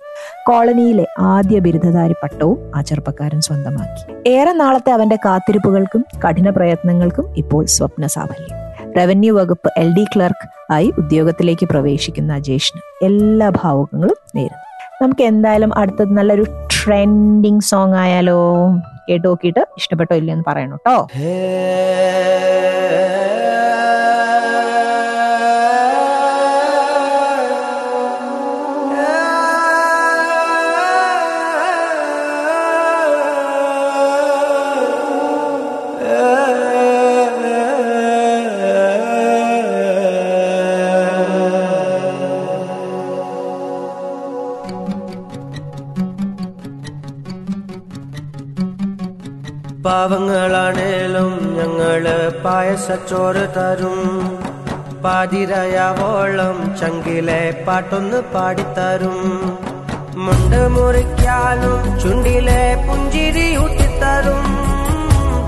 [0.47, 4.29] കോളനിയിലെ ആദ്യ ബിരുദധാരി പട്ടവും ആ ചെറുപ്പക്കാരൻ സ്വന്തമാക്കി.
[4.29, 8.59] ഏറെ നാളത്തെ അവന്റെ കാത്തിരിപ്പുകൾക്കും കഠിന പ്രയത്നങ്ങൾക്കും ഇപ്പോൾ സ്വപ്ന സാഫല്യം
[8.97, 14.61] റവന്യൂ വകുപ്പ് എൽ ഡി ക്ലർക്ക് ആയി ഉദ്യോഗത്തിലേക്ക് പ്രവേശിക്കുന്ന അജേഷിന് എല്ലാ ഭാവുകങ്ങളും നേരുന്നു.
[15.01, 18.39] നമുക്ക് എന്തായാലും അടുത്തത് നല്ലൊരു ട്രെൻഡിങ് സോങ് ആയാലോ?
[19.09, 20.97] കേട്ട് നോക്കിയിട്ട് ഇഷ്ടപ്പെട്ടോ ഇല്ലയെന്ന് പറയണം കേട്ടോ
[52.77, 53.99] സച്ചോറ് തരും.
[55.03, 59.17] പാതിരയാവോളം ചങ്കിലെ പാട്ടൊന്ന് പാടിത്തരും.
[60.15, 64.43] മുണ്ട് മുറിക്കാനും ചുണ്ടിലെ പുഞ്ചിരി ഊട്ടിത്തരും.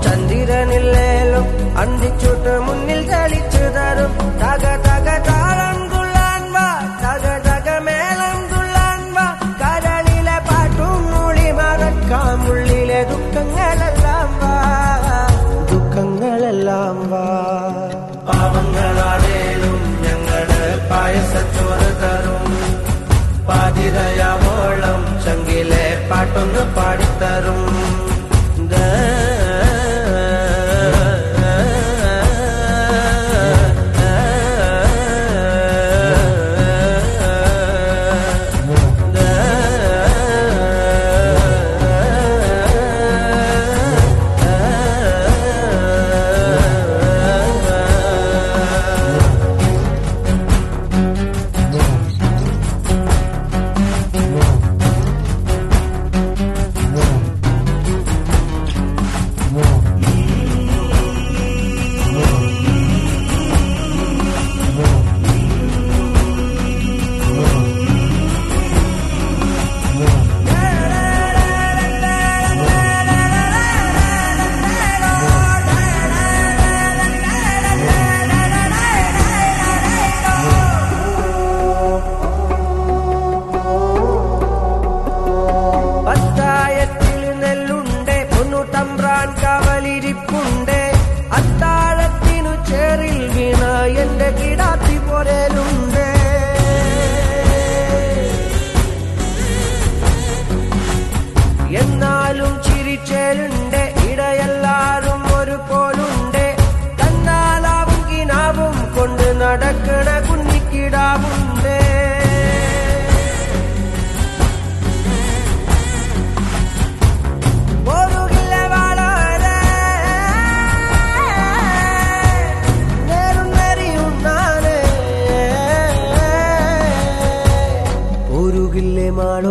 [0.02, 1.46] ചന്ദ്രനില്ലേലും
[1.78, 4.12] അന്തിച്ചുട്ട് മുന്നിൽ തെളിച്ചു തരും.
[4.42, 5.75] തക തക താളം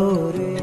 [0.06, 0.56] دوري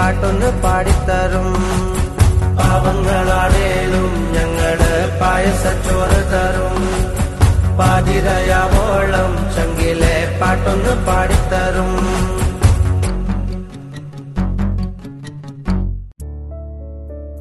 [0.00, 1.52] പാട്ടൊന്ന് പാടിത്തരും.
[2.56, 4.78] പാവങ്ങളാണേലും ഞങ്ങൾ
[5.20, 6.76] പായസച്ചോറ് തരും.
[7.78, 11.90] പാതിരയാവോളം ചങ്കിലെ പാട്ടൊന്ന് പാടിത്തരും.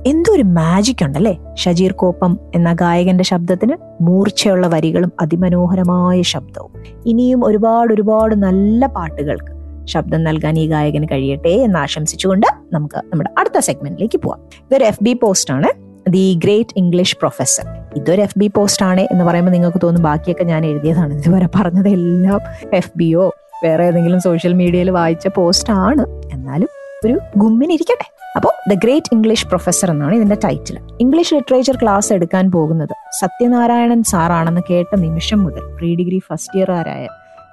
[0.07, 1.37] എന്തൊരു മാജിക് ഉണ്ടല്ലേ?
[1.55, 7.03] ഷജീർ കോപ്പം എന്ന ഗായകന്റെ ശബ്ദത്തിന് മൂർച്ചയുള്ള വരികളും അതിമനോഹരമായ ശബ്ദവും.
[7.05, 9.58] ഇനിയും ഒരുപാട് ഒരുപാട് നല്ല പാട്ടുകൾക്ക്
[9.93, 14.41] ശബ്ദം നൽകാൻ ഈ ഗായകന് കഴിയട്ടെ എന്ന് ആശംസിച്ചുകൊണ്ട് നമുക്ക് നമ്മുടെ അടുത്ത സെഗ്മെന്റിലേക്ക് പോവാം.
[14.67, 15.69] ഇതൊരു എഫ് ബി പോസ്റ്റ് ആണ്.
[16.09, 20.65] ദി ഗ്രേറ്റ് ഇംഗ്ലീഷ് പ്രൊഫസർ ഇതൊരു എഫ് ബി പോസ്റ്റ് ആണ് എന്ന് പറയുമ്പോൾ നിങ്ങൾക്ക് തോന്നും ബാക്കിയൊക്കെ ഞാൻ
[20.65, 21.13] എഴുതിയതാണ്.
[21.13, 22.39] ഇതുവരെ പറഞ്ഞതെല്ലാം
[22.73, 23.25] എഫ് ബിയോ
[23.63, 26.03] വേറെ ഏതെങ്കിലും സോഷ്യൽ മീഡിയയിൽ വായിച്ച പോസ്റ്റ് ആണ്.
[26.33, 26.69] എന്നാലും
[27.05, 32.93] ഒരു ഗുമ്മിനിരിക്കട്ടെ അപ്പോൾ ദ ഗ്രേറ്റ് ഇംഗ്ലീഷ് പ്രൊഫസർ എന്നാണ് ഇതിന്റെ ടൈറ്റിൽ ഇംഗ്ലീഷ് ലിറ്ററേച്ചർ ക്ലാസ് എടുക്കാൻ പോകുന്നത്
[33.19, 37.05] സത്യനാരായണൻ സാറാണെന്ന് കേട്ട നിമിഷം മുതൽ പ്രീ ഡിഗ്രി ഫസ്റ്റ് ഇയറുകാരായ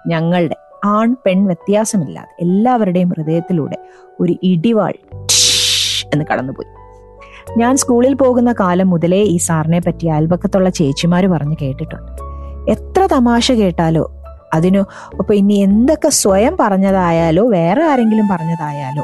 [0.09, 3.77] ഞങ്ങളുടെ ആൺ പെൺ വ്യത്യാസമില്ലാതെ എല്ലാവരുടെയും ഹൃദയത്തിലൂടെ
[4.21, 4.93] ഒരു ഇടിവാൾ
[6.15, 6.69] എന്ന് കടന്നുപോയി.
[7.59, 12.13] ഞാൻ സ്കൂളിൽ പോകുന്ന കാലം മുതലേ ഈ സാറിനെ പറ്റി അയൽപക്കത്തുള്ള ചേച്ചിമാർ പറഞ്ഞു കേട്ടിട്ടുണ്ട്.
[12.71, 14.13] എത്ര തമാശ കേട്ടാലോ?
[14.55, 14.79] അതിനു
[15.19, 17.49] ഒപ്പം ഇനി എന്തൊക്കെ സ്വയം പറഞ്ഞതായാലോ?
[17.49, 19.03] വേറെ ആരെങ്കിലും പറഞ്ഞതായാലോ?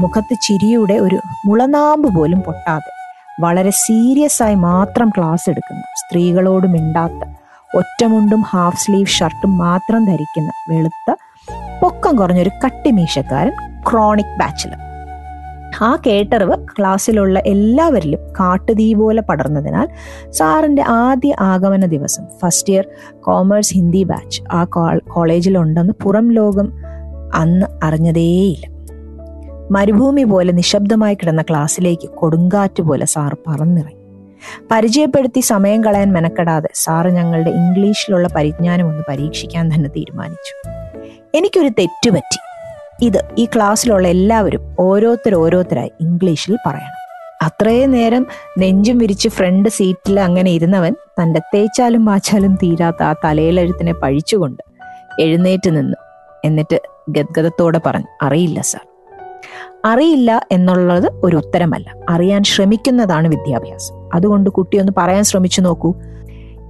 [0.00, 2.90] മുഖത്ത് ചിരിയുടെ ഒരു മുളനാമ്പ് പോലും പൊട്ടാതെ
[3.40, 5.82] വളരെ സീരിയസ് ആയി മാത്രം ക്ലാസ് എടുക്കുന്ന.
[5.96, 7.43] സ്ത്രീകളോട് മിണ്ടാത്ത
[7.74, 11.16] ഒറ്റമുണ്ടും ഹാഫ് സ്ലീവ് ഷർട്ടും മാത്രം ധരിക്കുന്ന വെളുത്ത
[11.80, 13.52] പൊക്കം കുറഞ്ഞൊരു കട്ടിമീശക്കാരൻ
[13.90, 14.80] ക്രോണിക് ബാച്ചിലർ
[15.82, 19.88] ആ കേട്ടറിവ് ക്ലാസ്സിലുള്ള എല്ലാവരിലും കാട്ടുതീ പോലെ പടർന്നതിനാൽ
[20.30, 22.86] സാറിന്റെ ആദ്യ ആഗമന ദിവസം first year
[23.20, 24.64] commerce Hindi batch ആ
[25.14, 26.72] കോളേജിലുണ്ടെന്ന് പുറം ലോകം
[27.34, 28.66] അന്ന് അറിഞ്ഞതേയില്ല.
[29.70, 34.03] മരുഭൂമി പോലെ നിശബ്ദമായി കിടന്ന ക്ലാസ്സിലേക്ക് കൊടുങ്കാറ്റ് പോലെ സാർ പറന്നിറങ്ങി.
[34.70, 40.68] പരിചയപ്പെടുത്തി സമയം കളയാൻ മെനക്കെടാതെ സാറ് ഞങ്ങളുടെ ഇംഗ്ലീഷിലുള്ള പരിജ്ഞാനം ഒന്ന് പരീക്ഷിക്കാൻ തന്നെ തീരുമാനിച്ചു.
[41.34, 42.38] എനിക്കൊരു തെറ്റുപറ്റി
[43.04, 47.04] ഇത് ഈ ക്ലാസ്സിലുള്ള എല്ലാവരും ഓരോരുത്തർ ഓരോരുത്തരായി ഇംഗ്ലീഷിൽ പറയണം.
[47.42, 48.26] അത്രയും നേരം
[48.58, 54.62] നെഞ്ചും വിരിച്ച് ഫ്രണ്ട് സീറ്റിൽ അങ്ങനെ ഇരുന്നവൻ തന്റെ തേച്ചാലും മാച്ചാലും തീരാത്ത ആ തലയിലെഴുത്തിനെ പഴിച്ചുകൊണ്ട്
[55.20, 55.96] എഴുന്നേറ്റ് നിന്നു.
[56.44, 58.93] എന്നിട്ട് ഗദ്ഗതത്തോടെ പറഞ്ഞു അറിയില്ല സാർ
[59.84, 61.94] അറിയില്ല എന്നുള്ളത് ഒരു ഉത്തരമല്ല.
[62.10, 64.10] അറിയാൻ ശ്രമിക്കുന്നതാണ് വിദ്യാഭ്യാസം.
[64.14, 65.94] അതുകൊണ്ട് കുട്ടി ഒന്ന് പറയാൻ ശ്രമിച്ചു നോക്കൂ.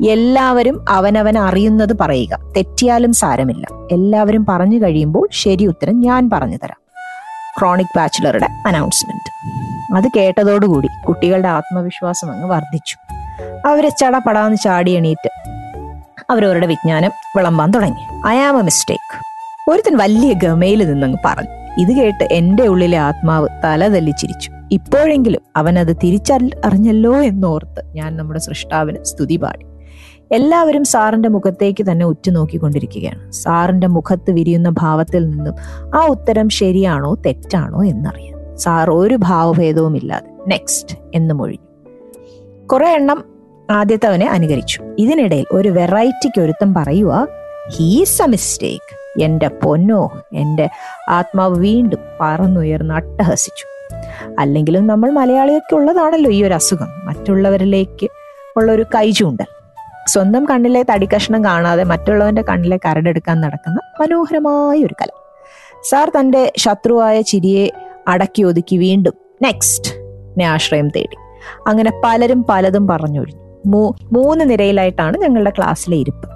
[0.09, 2.53] എല്ലാവരും അവനവൻ അറിയുന്നത് പറയുക.
[2.57, 3.67] തെറ്റിയാലും സാരമില്ല.
[3.93, 6.85] എല്ലാവരും പറഞ്ഞു കഴിയുമ്പോൾ ശരി ഉത്തരം ഞാൻ പറഞ്ഞു തരാം.
[7.59, 9.35] ക്രോണിക് ബാച്ചിലറുടെ അനൗൺസ്മെന്റ്
[9.97, 12.97] അത് കേട്ടതോടുകൂടി കുട്ടികളുടെ ആത്മവിശ്വാസം അങ്ങ് വർദ്ധിച്ചു.
[13.69, 15.31] അവരെ ചടപടാന്ന് ചാടി എണീറ്റ്
[16.31, 18.29] അവരവരുടെ വിജ്ഞാനം വിളമ്പാൻ തുടങ്ങി.
[18.29, 19.25] ഐ ആം എ മിസ്റ്റേക്ക്
[19.71, 21.64] ഒരുത്തൻ വലിയ ഗമയിൽ നിന്നങ്ങ് പറഞ്ഞു.
[21.79, 29.37] ഇത് കേട്ട് എന്റെ ഉള്ളിലെ ആത്മാവ് തലതല്ലിച്ചിരിച്ചു ഇപ്പോഴെങ്കിലും അവൻ അത് തിരിച്ചറിഞ്ഞല്ലോ എന്നോർത്ത് ഞാൻ നമ്മുടെ സൃഷ്ടാവിന് സ്തുതി
[29.37, 29.67] പാടി.
[30.35, 33.33] എല്ലാവരും സാറിന്റെ മുഖത്തേക്ക് തന്നെ ഉറ്റുനോക്കിക്കൊണ്ടിരിക്കുകയാണ്.
[33.33, 35.55] സാറിന്റെ മുഖത്ത് വിരിയുന്ന ഭാവത്തിൽ നിന്നും
[35.95, 38.57] ആ ഉത്തരം ശരിയാണോ തെറ്റാണോ എന്നറിയാം.
[38.57, 41.93] സാർ ഒരു ഭാവഭേദവും ഇല്ലാതെ നെക്സ്റ്റ് എന്ന് മൊഴിഞ്ഞു.
[42.67, 43.25] കുറെ എണ്ണം
[43.71, 44.83] ആദ്യത്തവനെ അനുകരിച്ചു.
[44.99, 47.29] ഇതിനിടയിൽ ഒരു വെറൈറ്റിക്ക് ഒരുത്തം പറയുക
[47.69, 50.69] ഹീസ് എ മിസ്റ്റേക്ക് എന്റെ പൊന്നോ എന്റെ
[51.09, 53.75] ആത്മാവ് വീണ്ടും പറന്നുയർന്ന് അട്ടഹസിച്ചു.
[54.39, 57.07] അല്ലെങ്കിലും നമ്മൾ മലയാളികൾക്ക് ഉള്ളതാണല്ലോ ഈ ഒരു അസുഖം.
[57.07, 58.09] മറ്റുള്ളവരിലേക്ക്
[58.57, 59.47] ഉള്ള ഒരു കൈചൂണ്ടൽ.
[60.09, 65.07] സ്വന്തം കണ്ണിലെ തടിക്കഷ്ണം കാണാതെ മറ്റുള്ളവന്റെ കണ്ണിലെ കരടെടുക്കാൻ നടക്കുന്ന മനോഹരമായ ഒരു കല.
[65.91, 67.71] സാർ തന്റെ ശത്രുവായ ചിരിയെ
[68.09, 71.17] അടക്കി ഒതുക്കി വീണ്ടും നെക്സ്റ്റ് ആശ്രയം തേടി.
[71.67, 73.95] അങ്ങനെ പലരും പലതും പറഞ്ഞൊഴിഞ്ഞു.
[74.13, 76.34] മൂന്ന് നിരയിലായിട്ടാണ് ഞങ്ങളുടെ ക്ലാസ്സിലെ ഇരിപ്പ്.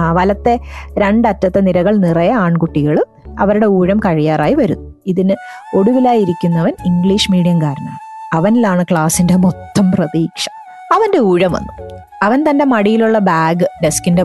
[0.00, 0.58] വലത്തെ
[0.98, 3.04] രണ്ടറ്റത്തെ നിരകൾ നിറയെ ആൺകുട്ടികൾ
[3.40, 5.34] അവരുടെ ഊഴം കഴിയാറായി വരുന്നു ഇതിന്
[5.76, 7.98] ഒടുവിലായിരിക്കുന്നവൻ ഇംഗ്ലീഷ് മീഡിയംകാരനാണ്.
[8.36, 10.48] അവനിലാണ് ക്ലാസിന്റെ മൊത്തം പ്രതീക്ഷ.
[10.94, 11.88] അവന്റെ ഊഴം വന്നു.
[12.22, 14.22] അവൻ തന്റെ മടിയിലുള്ള ബാഗ് ഡെസ്കിന്റെ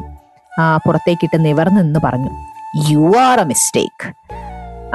[0.86, 2.30] പുറത്തേക്കിട്ട് നിവർന്നെന്ന് പറഞ്ഞു
[2.90, 4.14] യു ആർ എ മിസ്റ്റേക്ക്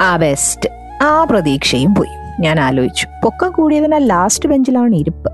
[0.01, 0.69] ആ ബെസ്റ്റ്
[1.03, 2.41] ആ പ്രതീക്ഷയും പോയി.
[2.41, 3.07] ഞാൻ ആലോചിച്ചു.
[3.23, 5.31] പൊക്കം കൂടിയതിനാൽ ലാസ്റ്റ് ബെഞ്ചിലാണ് ഇരിപ്പ്.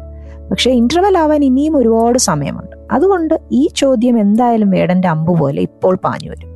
[0.51, 2.75] പക്ഷെ ഇന്റർവെൽ ആവാൻ ഇനിയും ഒരുപാട് സമയമുണ്ട്.
[2.91, 6.55] അതുകൊണ്ട് ഈ ചോദ്യം എന്തായാലും വേടന്റെ അമ്പ് പോലെ ഇപ്പോൾ പാഞ്ഞു വരും.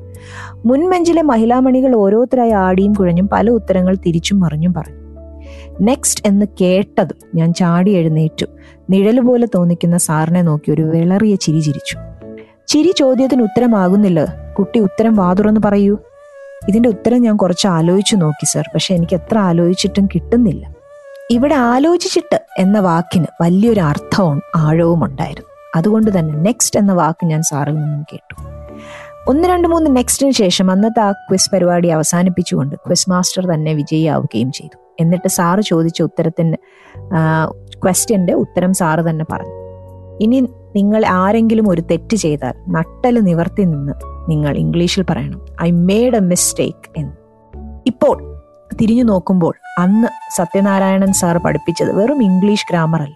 [0.65, 4.99] മുൻമെഞ്ചിലെ മഹിളാമണികൾ ഓരോരുത്തരായി ആടിയും കുഴഞ്ഞും പല ഉത്തരങ്ങൾ തിരിച്ചും മറിഞ്ഞും പറഞ്ഞു.
[5.81, 8.45] നെക്സ്റ്റ് എന്ന് കേട്ടതും ഞാൻ ചാടി എഴുന്നേറ്റു.
[8.89, 11.97] നിഴലുപോലെ തോന്നിക്കുന്ന സാറിനെ നോക്കി ഒരു വിളറിയ ചിരി ചിരിച്ചു.
[12.67, 14.35] ചിരി ചോദ്യത്തിന് ഉത്തരമാകുന്നില്ല.
[14.59, 15.97] കുട്ടി ഉത്തരം വാതുറന്ന് പറയൂ.
[16.67, 18.63] ഇതിന്റെ ഉത്തരം ഞാൻ കുറച്ച് ആലോചിച്ചു നോക്കി സർ.
[18.73, 20.78] പക്ഷെ എനിക്ക് എത്ര ആലോചിച്ചിട്ടും കിട്ടുന്നില്ല.
[21.31, 25.49] ഇവിടെ ആലോചിച്ചിട്ട് എന്ന വാക്കിന് വലിയൊരു അർത്ഥവും ആഴവും ഉണ്ടായിരുന്നു.
[25.75, 28.35] അതുകൊണ്ട് തന്നെ നെക്സ്റ്റ് എന്ന വാക്ക് ഞാൻ സാറിൽ നിന്നും കേട്ടു.
[29.29, 34.77] ഒന്ന് രണ്ട് മൂന്ന് നെക്സ്റ്റിന് ശേഷം അന്നത്തെ ആ ക്വിസ് പരിപാടി അവസാനിപ്പിച്ചുകൊണ്ട് ക്വിസ് മാസ്റ്റർ തന്നെ വിജയിയാവുകയും ചെയ്തു.
[34.99, 36.57] എന്നിട്ട് സാറ് ചോദിച്ച ഉത്തരത്തിന്
[37.83, 39.55] ക്വസ്റ്റ്യന്റെ ഉത്തരം സാറ് തന്നെ പറഞ്ഞു.
[40.21, 40.39] ഇനി
[40.75, 43.93] നിങ്ങൾ ആരെങ്കിലും ഒരു തെറ്റ് ചെയ്താൽ നട്ടൽ നിവർത്തി നിന്ന്
[44.29, 47.15] നിങ്ങൾ ഇംഗ്ലീഷിൽ പറയണം ഐ മേഡ് എ മിസ്റ്റേക്ക് എന്ന്.
[47.87, 48.38] ഇപ്പോൾ
[48.81, 53.15] തിരിഞ്ഞു നോക്കുമ്പോൾ അന്ന് സത്യനാരായണൻ സാർ പഠിപ്പിച്ചത് വെറും ഇംഗ്ലീഷ് ഗ്രാമർ അല്ല.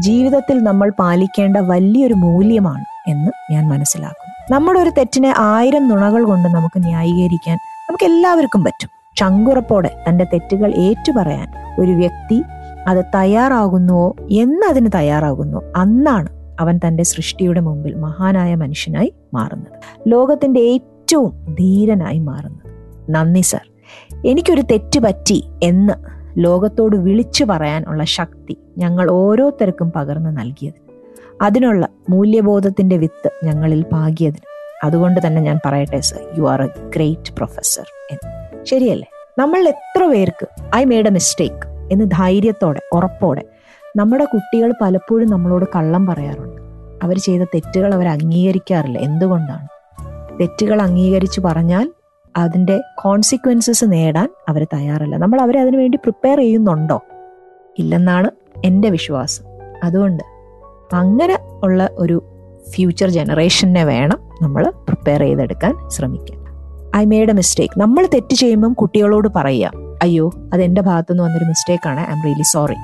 [0.00, 6.84] ജീവിതത്തിൽ നമ്മൾ പാലിക്കേണ്ട വലിയൊരു മൂല്യമാണ് എന്ന് ഞാൻ മനസ്സിലാക്കും നമ്മുടെ ഒരു തെറ്റിനെ ആയിരം നുണകൾ കൊണ്ട് നമുക്ക്
[6.84, 8.88] ന്യായീകരിക്കാൻ നമുക്ക് എല്ലാവർക്കും പറ്റും.
[9.16, 11.48] ചങ്കുറപ്പോടെ തന്റെ തെറ്റുകൾ ഏറ്റുപറയാൻ
[11.80, 12.42] ഒരു വ്യക്തി
[12.88, 16.28] അത് തയ്യാറാകുന്നുവോ എന്നതിന് തയ്യാറാകുന്നു അന്നാണ്
[16.60, 19.72] അവൻ തന്റെ സൃഷ്ടിയുടെ മുമ്പിൽ മഹാനായ മനുഷ്യനായി മാറുന്നത്.
[20.08, 22.74] ലോകത്തിന്റെ ഏറ്റവും ധീരനായി മാറുന്നത്.
[23.10, 23.73] നന്ദി സർ.
[24.24, 25.92] എനിക്കൊരു തെറ്റ് പറ്റി എന്ന്
[26.38, 30.84] ലോകത്തോട് വിളിച്ചു പറയാനുള്ള ശക്തി ഞങ്ങൾ ഓരോരുത്തർക്കും പകർന്നു നൽകിയത്
[31.42, 34.76] അതിനുള്ള മൂല്യബോധത്തിന്റെ വിത്ത് ഞങ്ങളിൽ പാകിയതിന്.
[34.84, 38.64] അതുകൊണ്ട് തന്നെ ഞാൻ പറയട്ടെ sir you are a great professor എന്ന്.
[38.64, 39.10] ശരിയല്ലേ?
[39.38, 43.42] നമ്മൾ എത്ര പേർക്ക് ഐ മേഡ് എ മിസ്റ്റേക്ക് എന്ന് ധൈര്യത്തോടെ ഉറപ്പോടെ
[43.96, 46.62] നമ്മുടെ കുട്ടികൾ പലപ്പോഴും നമ്മളോട് കള്ളം പറയാറുണ്ട്.
[47.02, 48.98] അവർ ചെയ്ത തെറ്റുകൾ അവർ അംഗീകരിക്കാറില്ല.
[48.98, 49.68] എന്തുകൊണ്ടാണ്?
[50.40, 51.90] തെറ്റുകൾ അംഗീകരിച്ചു പറഞ്ഞാൽ
[52.36, 55.16] അതിന്റെ കോൺസിക്വൻസസ് നേടാൻ അവർ തയ്യാറല്ല.
[55.16, 57.02] നമ്മൾ അവരെ അതിനുവേണ്ടി പ്രിപ്പയർ ചെയ്യുന്നുണ്ടോ?
[57.78, 58.30] ഇല്ലെന്നാണ്
[58.64, 59.44] എന്റെ വിശ്വാസം.
[59.84, 60.22] അതുകൊണ്ട്
[60.94, 62.22] അങ്ങനെ ഉള്ള ഒരു
[62.70, 66.44] ഫ്യൂച്ചർ ജനറേഷനെ വേണം നമ്മൾ പ്രിപ്പയർ ചെയ്തെടുക്കാൻ ശ്രമിക്കാൻ.
[66.96, 69.70] ഐ മേഡ് എ മിസ്റ്റേക്ക് നമ്മൾ തെറ്റ് ചെയ്യുമ്പം കുട്ടികളോട് പറയുക
[70.02, 72.76] അയ്യോ അത് എന്റെ ഭാഗത്തുനിന്ന് വന്നൊരു മിസ്റ്റേക്കാണ് ഐ എം റിയലി സോറി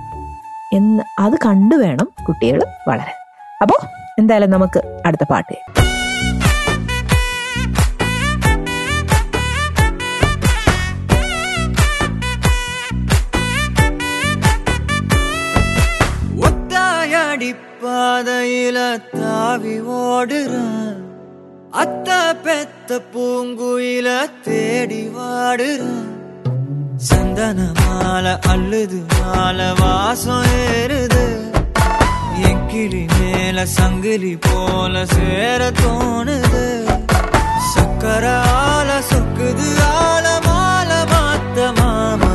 [0.76, 3.14] എന്ന് അത് കണ്ടു വേണം കുട്ടികൾ വളരെ
[3.62, 3.86] അപ്പോൾ
[4.18, 5.79] എന്തായാലും നമുക്ക് അടുത്ത പാട്ട് കേൾക്കാം.
[18.22, 18.78] பாதையில
[19.10, 20.96] தாவி ஓடுறான்
[21.72, 22.08] அத்த
[22.44, 24.08] பெத்த பூங்குயில
[24.46, 26.10] தேடி வாடுறான்
[27.08, 31.24] சந்தன மாலை அள்ளுது மாலை வாசம் ஏறுது.
[32.48, 32.66] என்
[33.14, 36.64] மேல சங்கிலி போல சேர தோணுது.
[37.72, 38.26] சக்கர
[38.60, 39.70] ஆல சொக்குது
[40.02, 42.29] ஆல மாலை மாத்த மாமா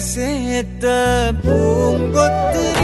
[0.00, 0.80] සේත
[1.42, 2.79] පූගොත්තුර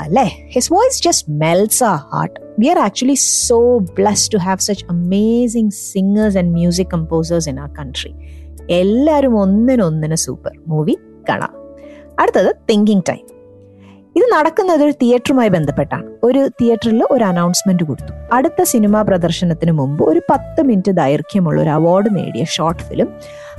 [0.00, 0.48] അല്ലേ?
[0.48, 5.72] His voice just melts a heart we are actually so blessed to have such amazing
[5.72, 8.14] singers and music composers in a country
[8.70, 10.98] എല്ലാവരും ഒന്നിനൊന്നിന് സൂപ്പർ മൂവി
[11.28, 11.52] കാണാം.
[12.18, 13.40] അടുത്തത് തിങ്കിങ് ടൈം
[14.16, 16.04] ഇത് നടക്കുന്നത് ഒരു തിയേറ്ററുമായി ബന്ധപ്പെട്ടാണ്.
[16.24, 18.12] ഒരു തിയേറ്ററിൽ ഒരു അനൗൺസ്മെന്റ് കൊടുത്തു.
[18.32, 23.08] അടുത്ത സിനിമാ പ്രദർശനത്തിന് മുമ്പ് ഒരു പത്ത് മിനിറ്റ് ദൈർഘ്യമുള്ള ഒരു അവാർഡ് നേടിയ ഷോർട്ട് ഫിലിം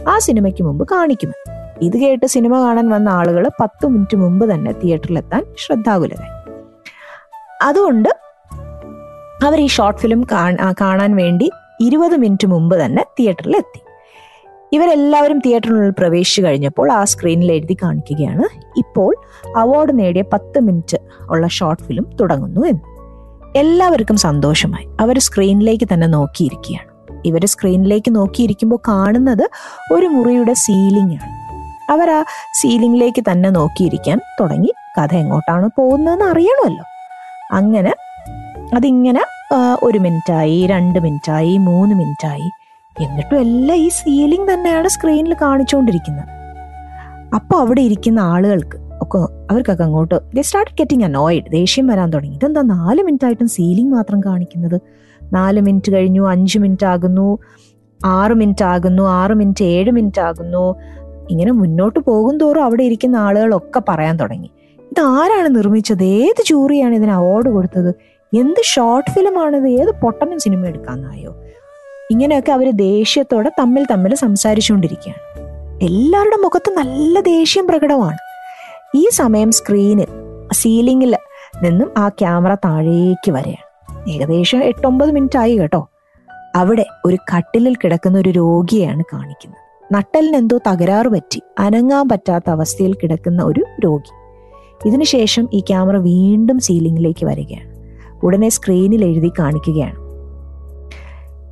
[0.08, 1.61] ആ സിനിമയ്ക്ക് മുമ്പ് കാണിക്കുമെന്ന്.
[1.82, 6.52] ഇത് കേട്ട് സിനിമ കാണാൻ വന്ന ആളുകൾ പത്ത് മിനിറ്റ് മുമ്പ് തന്നെ തിയേറ്ററിലെത്താൻ ശ്രദ്ധാകുലരായി.
[7.64, 8.10] അതുകൊണ്ട്
[9.46, 10.24] അവർ ഈ ഷോർട്ട് ഫിലിം
[10.82, 11.52] കാണാൻ വേണ്ടി
[11.82, 13.82] ഇരുപത് മിനിറ്റ് മുമ്പ് തന്നെ തിയേറ്ററിൽ എത്തി
[14.74, 18.44] ഇവരെല്ലാവരും തിയേറ്ററിനുള്ളിൽ പ്രവേശിച്ചു കഴിഞ്ഞപ്പോൾ ആ സ്ക്രീനിൽ എഴുതി കാണിക്കുകയാണ്
[18.78, 19.16] ഇപ്പോൾ
[19.58, 20.98] അവാർഡ് നേടിയ പത്ത് മിനിറ്റ്
[21.30, 22.82] ഉള്ള ഷോർട്ട് ഫിലിം തുടങ്ങുന്നു എന്ന്.
[23.58, 24.88] എല്ലാവർക്കും സന്തോഷമായി.
[25.00, 26.92] അവർ സ്ക്രീനിലേക്ക് തന്നെ നോക്കിയിരിക്കുകയാണ്.
[27.26, 29.50] ഇവർ സ്ക്രീനിലേക്ക് നോക്കിയിരിക്കുമ്പോൾ കാണുന്നത്
[29.94, 31.41] ഒരു മുറിയുടെ സീലിംഗ് ആണ്.
[31.92, 32.24] അവർ ആ
[32.62, 34.72] സീലിംഗിലേക്ക് തന്നെ നോക്കിയിരിക്കാൻ തുടങ്ങി.
[34.98, 36.86] കഥ എങ്ങോട്ടാണ് പോകുന്നതെന്ന് അറിയണമല്ലോ.
[37.52, 37.94] അങ്ങനെ
[38.76, 39.24] അതിങ്ങനെ
[39.84, 42.50] ഒരു മിനിറ്റായി രണ്ട് മിനിറ്റായി മൂന്ന് മിനിറ്റായി.
[43.02, 46.30] എന്നിട്ടും എല്ലാം ഈ സീലിംഗ് തന്നെയാണ് സ്ക്രീനിൽ കാണിച്ചുകൊണ്ടിരിക്കുന്നത്.
[47.36, 49.18] അപ്പോൾ അവിടെ ഇരിക്കുന്ന ആളുകൾക്ക് ഒക്കെ
[49.52, 52.36] അവർക്കൊക്കെ അങ്ങോട്ട് ദേ സ്റ്റാർട്ട് ഗെറ്റിംഗ് അനോയിഡ് ദേഷ്യം വരാൻ തുടങ്ങി.
[52.36, 54.82] ഇതെന്താ നാല് മിനിറ്റ് ആയിട്ടും സീലിംഗ് മാത്രം കാണിക്കുന്നത്?
[55.34, 57.40] നാല് മിനിറ്റ് കഴിഞ്ഞു അഞ്ച് മിനിറ്റ് ആകുന്നു
[58.06, 60.76] ആറ് മിനിറ്റ് ആകുന്നു ആറ് മിനിറ്റ് ഏഴ് മിനിറ്റ് ആകുന്നു
[61.32, 64.50] ഇങ്ങനെ മുന്നോട്ട് പോകും തോറും അവിടെ ഇരിക്കുന്ന ആളുകളൊക്കെ പറയാൻ തുടങ്ങി.
[64.80, 66.04] ഇത് ആരാണ് നിർമ്മിച്ചത്?
[66.04, 67.92] ഏത് ജൂറിയാണ് ഇതിന് അവാർഡ് കൊടുത്തത്?
[68.34, 71.32] എന്ത് ഷോർട്ട് ഫിലിമാണിത് ഏത് പൊട്ടനും സിനിമ എടുക്കാന്നായോ?
[72.12, 75.22] ഇങ്ങനെയൊക്കെ അവർ ദേഷ്യത്തോടെ തമ്മിൽ തമ്മിൽ സംസാരിച്ചുകൊണ്ടിരിക്കുകയാണ്.
[75.84, 78.18] എല്ലാവരുടെ മുഖത്ത് നല്ല ദേഷ്യം പ്രകടമാണ്.
[78.96, 80.08] ഈ സമയം സ്ക്രീനിൽ
[80.54, 81.18] സീലിംഗിൽ
[81.64, 83.68] നിന്നും ആ ക്യാമറ താഴേക്ക് വരെയാണ്
[84.10, 85.88] ഏകദേശം എട്ടൊമ്പത് മിനിറ്റ് ആയി കേട്ടോ.
[86.56, 89.61] അവിടെ ഒരു കട്ടിലിൽ കിടക്കുന്ന ഒരു രോഗിയെയാണ് കാണിക്കുന്നത്.
[89.92, 94.14] നട്ടലിന് എന്തോ തകരാറ് പറ്റി അനങ്ങാൻ പറ്റാത്ത അവസ്ഥയിൽ കിടക്കുന്ന ഒരു രോഗി.
[94.88, 97.72] ഇതിനുശേഷം ഈ ക്യാമറ വീണ്ടും സീലിംഗിലേക്ക് വരികയാണ്.
[98.24, 100.02] ഉടനെ സ്ക്രീനിൽ എഴുതി കാണിക്കുകയാണ്.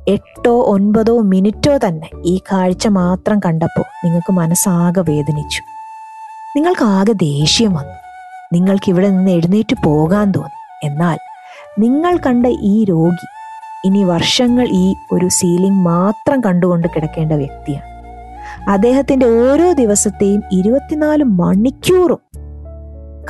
[0.08, 5.62] എട്ടോ ഒൻപതോ മിനിറ്റോ തന്നെ ഈ കാഴ്ച മാത്രം കണ്ടപ്പോൾ നിങ്ങൾക്ക് മനസ്സാകെ വേദനിച്ചു.
[6.56, 7.96] നിങ്ങൾക്ക് ആകെ ദേഷ്യം വന്നു.
[8.52, 10.86] നിങ്ങൾക്ക് ഇവിടെ നിന്ന് എഴുന്നേറ്റ് പോകാൻ തോന്നി.
[10.86, 11.18] എന്നാൽ
[11.78, 13.26] നിങ്ങൾ കണ്ട ഈ രോഗി
[13.86, 17.89] ഇനി വർഷങ്ങൾ ഈ ഒരു സീലിംഗ് മാത്രം കണ്ടുകൊണ്ട് കിടക്കേണ്ട വ്യക്തിയാണ്.
[18.68, 22.18] അദ്ദേഹത്തിന്റെ ഓരോ ദിവസത്തെയും ഇരുപത്തിനാല് മണിക്കൂറും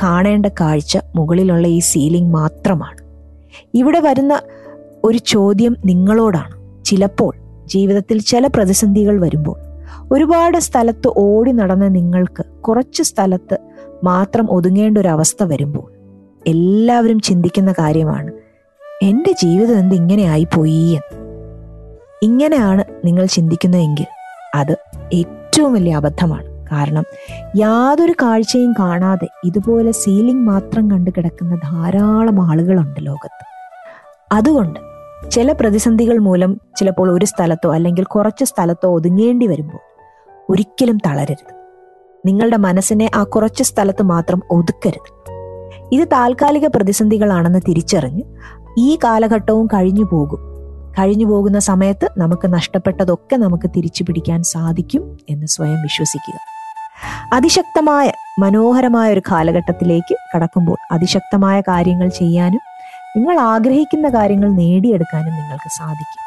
[0.03, 2.97] കാണേണ്ട കാഴ്ച മുകളിലുള്ള ഈ സീലിംഗ് മാത്രമാണ്.
[3.73, 4.41] ഇവിടെ വരുന്ന
[5.03, 6.83] ഒരു ചോദ്യം നിങ്ങളോടാണ്.
[6.85, 9.59] ചിലപ്പോൾ ജീവിതത്തിൽ ചില പ്രതിസന്ധികൾ വരുമ്പോൾ
[10.11, 13.57] ഒരുപാട് സ്ഥലത്ത് ഓടി നടന്ന നിങ്ങൾക്ക് കുറച്ച് സ്ഥലത്ത്
[14.03, 15.91] മാത്രം ഒതുങ്ങേണ്ട ഒരു അവസ്ഥ വരുമ്പോൾ
[16.47, 18.31] എല്ലാവരും ചിന്തിക്കുന്ന കാര്യമാണ്
[19.03, 20.87] എന്റെ ജീവിതം എന്ത് ഇങ്ങനെ ആയിപ്പോയി?
[20.87, 21.21] എന്ന്.
[22.23, 24.20] ഇങ്ങനെയാണ് നിങ്ങൾ ചിന്തിക്കുന്നതെങ്കിൽ
[24.55, 24.77] അത്
[25.13, 26.51] ഏറ്റവും വലിയ അബദ്ധമാണ്.
[26.71, 27.03] കാരണം
[27.55, 33.45] യാതൊരു കാഴ്ചയും കാണാതെ ഇതുപോലെ സീലിംഗ് മാത്രം കണ്ടു കിടക്കുന്ന ധാരാളം ആളുകളുണ്ട് ലോകത്ത്.
[34.31, 34.79] അതുകൊണ്ട്
[35.31, 39.79] ചില പ്രതിസന്ധികൾ മൂലം ചിലപ്പോൾ ഒരു സ്ഥലത്തോ അല്ലെങ്കിൽ കുറച്ച് സ്ഥലത്തോ ഒതുങ്ങേണ്ടി വരുമ്പോൾ
[40.49, 41.53] ഒരിക്കലും തളരരുത്.
[42.25, 45.31] നിങ്ങളുടെ മനസ്സിനെ ആ കുറച്ച് സ്ഥലത്ത് മാത്രം ഒതുക്കരുത്.
[45.91, 48.23] ഇത് താൽക്കാലിക പ്രതിസന്ധികളാണെന്ന് തിരിച്ചറിഞ്ഞ്
[48.77, 50.50] ഈ കാലഘട്ടവും കഴിഞ്ഞു പോകും.
[50.99, 56.39] കഴിഞ്ഞു പോകുന്ന സമയത്ത് നമുക്ക് നഷ്ടപ്പെട്ടതൊക്കെ നമുക്ക് തിരിച്ചു പിടിക്കാൻ സാധിക്കും എന്ന് സ്വയം വിശ്വസിക്കുക.
[57.33, 62.59] അതിശക്തമായ മനോഹരമായ ഒരു കാലഘട്ടത്തിലേക്ക് കടക്കുമ്പോൾ അതിശക്തമായ കാര്യങ്ങൾ ചെയ്യാനും
[63.17, 66.21] നിങ്ങൾ ആഗ്രഹിക്കുന്ന കാര്യങ്ങൾ നേടിയെടുക്കാനും നിങ്ങൾക്ക് സാധിക്കും.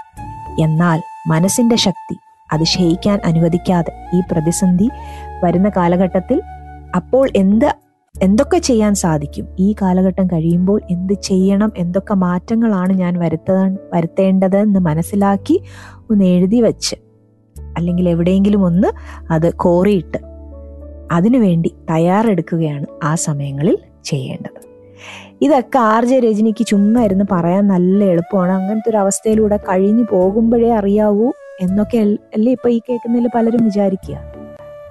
[0.61, 2.17] എന്നാൽ മനസ്സിന്റെ ശക്തി
[2.53, 4.91] അത് ക്ഷയിക്കാൻ അനുവദിക്കാതെ ഈ പ്രതിസന്ധി
[5.45, 6.43] വരുന്ന കാലഘട്ടത്തിൽ
[6.97, 7.84] അപ്പോൾ എന്ത്
[8.23, 9.47] എന്തൊക്കെ ചെയ്യാൻ സാധിക്കും?
[9.59, 11.73] ഈ കാലഘട്ടം കഴിയുമ്പോൾ എന്ത് ചെയ്യണം?
[11.77, 13.53] എന്തൊക്കെ മാറ്റങ്ങളാണ് ഞാൻ വരുത്ത
[13.95, 15.61] വരുത്തേണ്ടതെന്ന് മനസ്സിലാക്കി
[16.11, 16.97] ഒന്ന് എഴുതി വച്ച്
[17.77, 18.89] അല്ലെങ്കിൽ എവിടെയെങ്കിലും ഒന്ന്
[19.33, 20.19] അത് കോറിയിട്ട്
[21.13, 24.61] അതിനുവേണ്ടി തയ്യാറെടുക്കുകയാണ് ആ സമയങ്ങളിൽ ചെയ്യേണ്ടത്.
[25.43, 28.53] ഇതൊക്കെ ആർ ജെ രജനിക്ക് ചുമ്മാ ഇരുന്ന് പറയാൻ നല്ല എളുപ്പമാണ്.
[28.53, 31.99] അങ്ങനത്തെ ഒരു അവസ്ഥയിലൂടെ കഴിഞ്ഞു പോകുമ്പോഴേ അറിയാവൂ എന്നൊക്കെ
[32.35, 34.17] അല്ലേ ഇപ്പൊ ഈ കേൾക്കുന്നതിൽ പലരും വിചാരിക്കുക.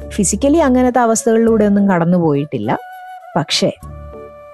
[0.10, 2.93] ഫിസിക്കലി അങ്ങനത്തെ അവസ്ഥകളിലൂടെ ഒന്നും കടന്നു പോയിട്ടില്ല
[3.36, 3.72] പക്ഷേ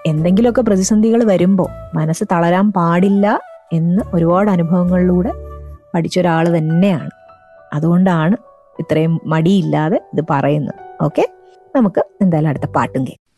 [0.06, 3.40] എന്തെങ്കിലുമൊക്കെ പ്രതിസന്ധികൾ വരുമ്പോൾ മനസ്സ് തളരാൻ പാടില്ല
[3.74, 5.32] എന്ന് ഒരുപാട് അനുഭവങ്ങളിലൂടെ
[5.94, 7.10] പഠിച്ചൊരാൾ തന്നെയാണ്.
[7.74, 8.36] അതുകൊണ്ടാണ്
[8.80, 11.04] ഇത്രയും മടിയില്ലാതെ ഇത് പറയുന്നത്.
[11.04, 11.30] ഓക്കെ?
[11.76, 13.29] നമുക്ക് എന്തായാലും അടുത്ത പാട്ടും കേൾക്കാം.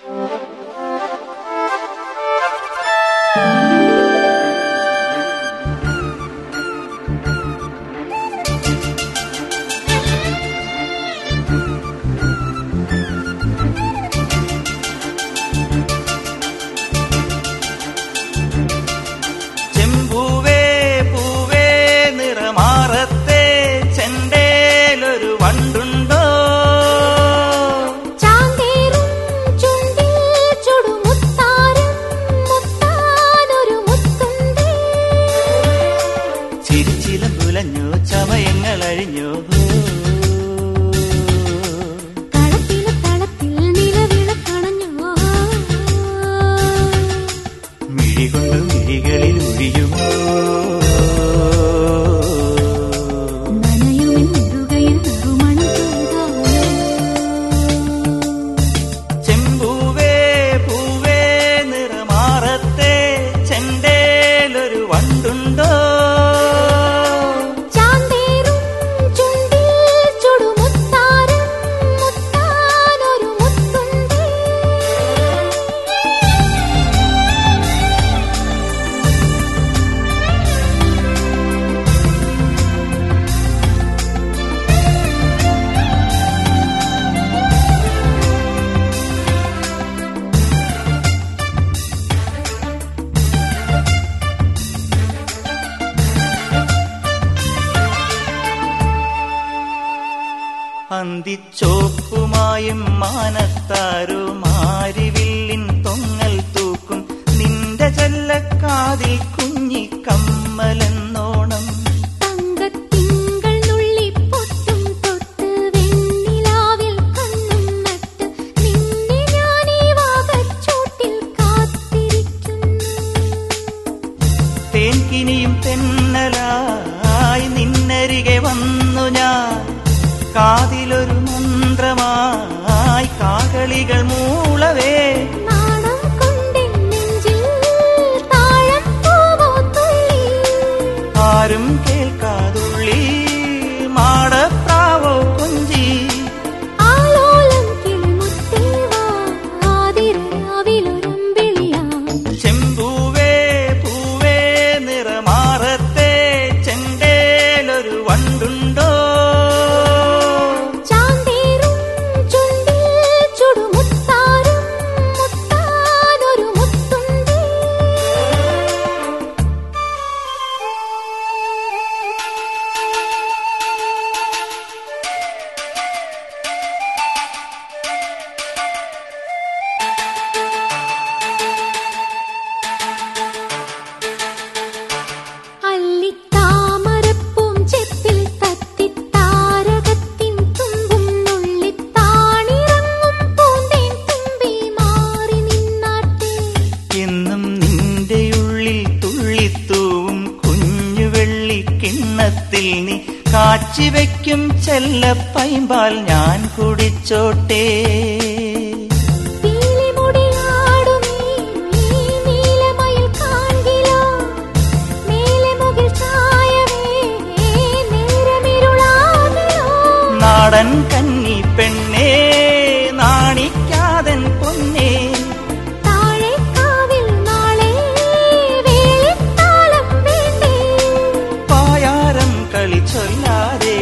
[233.22, 233.80] ചൊല്ലാതെ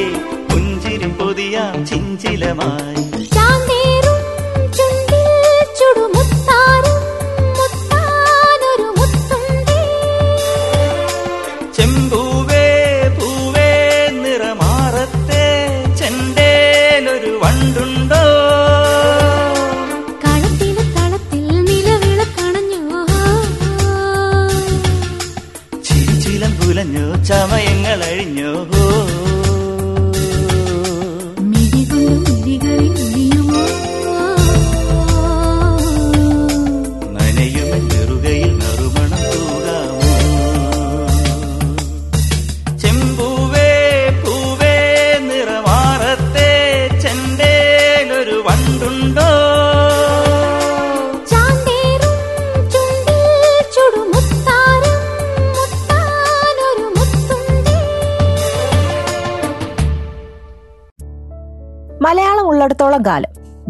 [0.49, 3.08] പുഞ്ചിരി പൊതിയാം ചിഞ്ചിലമായി.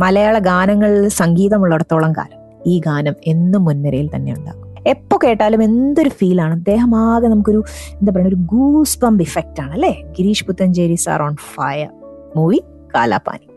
[0.10, 2.38] മലയാള ഗാനങ്ങളിൽ സംഗീതമുള്ളിടത്തോളം കാലം
[2.68, 4.64] ഈ ഗാനം എന്നും മുൻനിരയിൽ തന്നെ ഉണ്ടാകും.
[4.88, 6.53] എപ്പോ കേട്ടാലും എന്തൊരു ഫീലാണ്.
[6.53, 9.91] അദ്ദേഹം ആകെ നമുക്കൊരു എന്താ പറയുക ഒരു ഗൂസ് പമ്പ് ഇഫക്റ്റ് ആണ് അല്ലേ?
[10.20, 11.89] Girish Puthenchery sir on fire
[12.36, 12.60] movie
[12.95, 13.47] Kalapani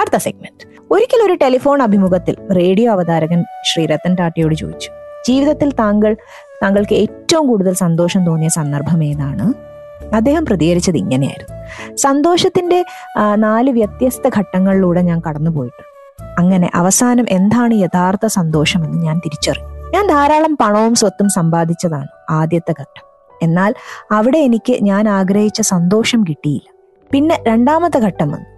[0.00, 4.90] അടുത്ത സെഗ്മെന്റ് ഒരിക്കൽ ഒരു ടെലിഫോൺ അഭിമുഖത്തിൽ റേഡിയോ അവതാരകൻ ശ്രീ രത്തൻ ടാറ്റയോട് ചോദിച്ചു.
[5.28, 6.16] ജീവിതത്തിൽ താങ്കൾ
[6.62, 9.46] താങ്കൾക്ക് ഏറ്റവും കൂടുതൽ സന്തോഷം തോന്നിയ സന്ദർഭം ഏതാണ്?
[10.14, 11.56] അദ്ദേഹം പ്രതികരിച്ചത് ഇങ്ങനെയായിരുന്നു.
[11.96, 12.84] സന്തോഷത്തിന്റെ
[13.34, 15.93] നാല് വ്യത്യസ്ത ഘട്ടങ്ങളിലൂടെ ഞാൻ കടന്നുപോയിട്ടുണ്ട്.
[16.38, 19.90] അങ്ങനെ അവസാനം എന്താണ് യഥാർത്ഥ സന്തോഷമെന്ന് ഞാൻ തിരിച്ചറിഞ്ഞു.
[19.90, 23.14] ഞാൻ ധാരാളം പണവും സ്വത്തും സമ്പാദിച്ചതാണ് ആദ്യത്തെ ഘട്ടം.
[23.42, 23.74] എന്നാൽ
[24.12, 26.74] അവിടെ എനിക്ക് ഞാൻ ആഗ്രഹിച്ച സന്തോഷം കിട്ടിയില്ല.
[27.12, 28.54] പിന്നെ രണ്ടാമത്തെ ഘട്ടം വന്നു.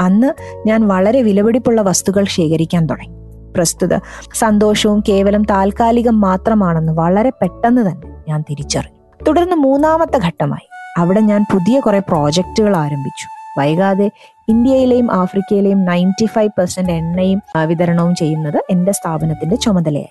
[0.00, 0.32] അന്ന്
[0.66, 3.16] ഞാൻ വളരെ വിലപിടിപ്പുള്ള വസ്തുക്കൾ ശേഖരിക്കാൻ തുടങ്ങി.
[3.52, 3.98] പ്രസ്തുത
[4.34, 9.24] സന്തോഷവും കേവലം താൽക്കാലികം മാത്രമാണെന്ന് വളരെ പെട്ടെന്ന് തന്നെ ഞാൻ തിരിച്ചറിഞ്ഞു.
[9.24, 10.68] തുടർന്ന് മൂന്നാമത്തെ ഘട്ടമായി.
[11.00, 13.60] അവിടെ ഞാൻ പുതിയ കുറെ പ്രോജക്റ്റുകൾ ആരംഭിച്ചു.
[13.60, 14.10] വൈകാതെ
[14.48, 20.08] ഇന്ത്യയിലെയും ആഫ്രിക്കയിലെയും നയന്റി ഫൈവ് പെർസെന്റ് എണ്ണയും വിതരണവും ചെയ്യുന്നത് എന്റെ സ്ഥാപനത്തിന്റെ ചുമതലയായി.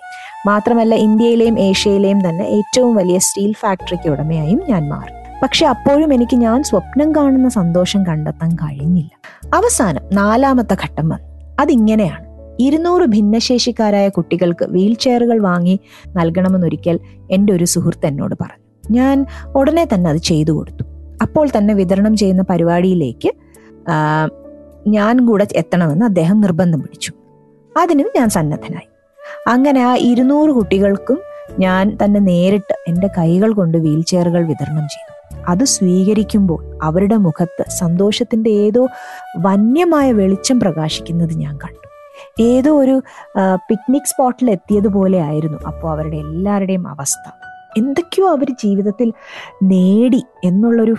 [0.47, 5.13] മാത്രമല്ല ഇന്ത്യയിലെയും ഏഷ്യയിലെയും തന്നെ ഏറ്റവും വലിയ സ്റ്റീൽ ഫാക്ടറിക്ക് ഉടമയായും ഞാൻ മാറി.
[5.43, 9.11] പക്ഷെ അപ്പോഴും എനിക്ക് ഞാൻ സ്വപ്നം കാണുന്ന സന്തോഷം കണ്ടെത്താൻ കഴിഞ്ഞില്ല.
[9.53, 11.55] അവസാനം നാലാമത്തെ ഘട്ടം വന്നു.
[11.59, 12.25] അതിങ്ങനെയാണ്.
[12.59, 16.99] ഇരുന്നൂറ് ഭിന്നശേഷിക്കാരായ കുട്ടികൾക്ക് വീൽ ചെയറുകൾ വാങ്ങി നൽകണമെന്നൊരിക്കൽ
[17.31, 18.93] എന്റെ ഒരു സുഹൃത്ത് എന്നോട് പറഞ്ഞു.
[18.93, 19.25] ഞാൻ
[19.55, 20.83] ഉടനെ തന്നെ അത് ചെയ്തു കൊടുത്തു.
[21.21, 23.31] അപ്പോൾ തന്നെ വിതരണം ചെയ്യുന്ന പരിപാടിയിലേക്ക്
[24.87, 27.11] ഞാൻ കൂടെ എത്തണമെന്ന് അദ്ദേഹം നിർബന്ധം പിടിച്ചു.
[27.77, 28.89] അതിനും ഞാൻ സന്നദ്ധനായി.
[29.47, 31.19] അങ്ങനെ ആ ഇരുന്നൂറ് കുട്ടികൾക്കും
[31.59, 35.15] ഞാൻ തന്നെ നേരിട്ട് എന്റെ കൈകൾ കൊണ്ട് വീൽ ചെയറുകൾ വിതരണം ചെയ്തു.
[35.47, 38.87] അത് സ്വീകരിക്കുമ്പോൾ അവരുടെ മുഖത്ത് സന്തോഷത്തിന്റെ ഏതോ
[39.39, 41.87] വന്യമായ വെളിച്ചം പ്രകാശിക്കുന്നത് ഞാൻ കണ്ടു.
[42.41, 42.95] ഏതോ ഒരു
[43.69, 47.31] പിക്നിക് സ്പോട്ടിൽ എത്തിയതുപോലെ ആയിരുന്നു അപ്പോൾ അവരുടെ എല്ലാവരുടെയും അവസ്ഥ.
[47.77, 49.13] എന്തൊക്കെയോ അവർ ജീവിതത്തിൽ
[49.63, 50.95] നേടി എന്നുള്ളൊരു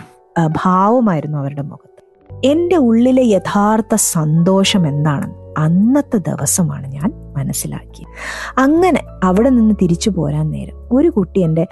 [0.57, 1.96] ഭാവമായിരുന്നു അവരുടെ മുഖത്ത്.
[2.45, 8.09] എന്റെ ഉള്ളിലെ യഥാർത്ഥ സന്തോഷം എന്താണെന്ന് അന്നത്തെ ദിവസമാണ് ഞാൻ മനസ്സിലാക്കിയത്.
[8.59, 11.67] അങ്ങനെ അവിടെ നിന്ന് തിരിച്ചു പോരാൻ നേരം ഒരു കുട്ടി എന്റെ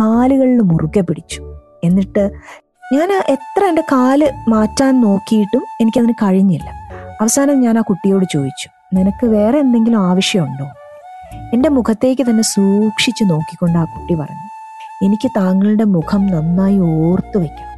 [0.00, 1.42] കാലുകളിൽ മുറുകെ പിടിച്ചു.
[1.84, 2.30] എന്നിട്ട്
[2.92, 6.70] ഞാൻ എത്ര എന്റെ കാൽ മാറ്റാൻ നോക്കിയിട്ടും എനിക്കതിന് കഴിഞ്ഞില്ല.
[7.20, 10.64] അവസാനം ഞാൻ ആ കുട്ടിയോട് ചോദിച്ചു നിനക്ക് വേറെ എന്തെങ്കിലും ആവശ്യമുണ്ടോ?
[11.54, 14.46] എന്റെ മുഖത്തേക്ക് തന്നെ സൂക്ഷിച്ചു നോക്കിക്കൊണ്ട് ആ കുട്ടി പറഞ്ഞു
[15.04, 17.69] എനിക്ക് താങ്കളുടെ മുഖം നന്നായി ഓർത്തു വെക്കണം.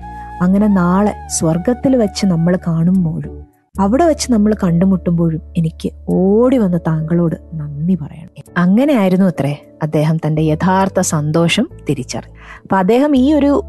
[0.43, 3.35] അങ്ങനെ നാളെ സ്വർഗത്തിൽ വെച്ച് നമ്മൾ കാണുമ്പോഴും
[3.81, 8.31] അവിടെ വെച്ച് നമ്മൾ കണ്ടുമുട്ടുമ്പോഴും എനിക്ക് ഓടി വന്ന താങ്കളോട് നന്ദി പറയണം.
[8.57, 13.63] അങ്ങനെയായിരുന്നു അത്രേ അദ്ദേഹം തന്റെ യഥാർത്ഥ സന്തോഷം തിരിച്ചറിഞ്ഞു അപ്പൊ അദ്ദേഹം ഈ ഒരു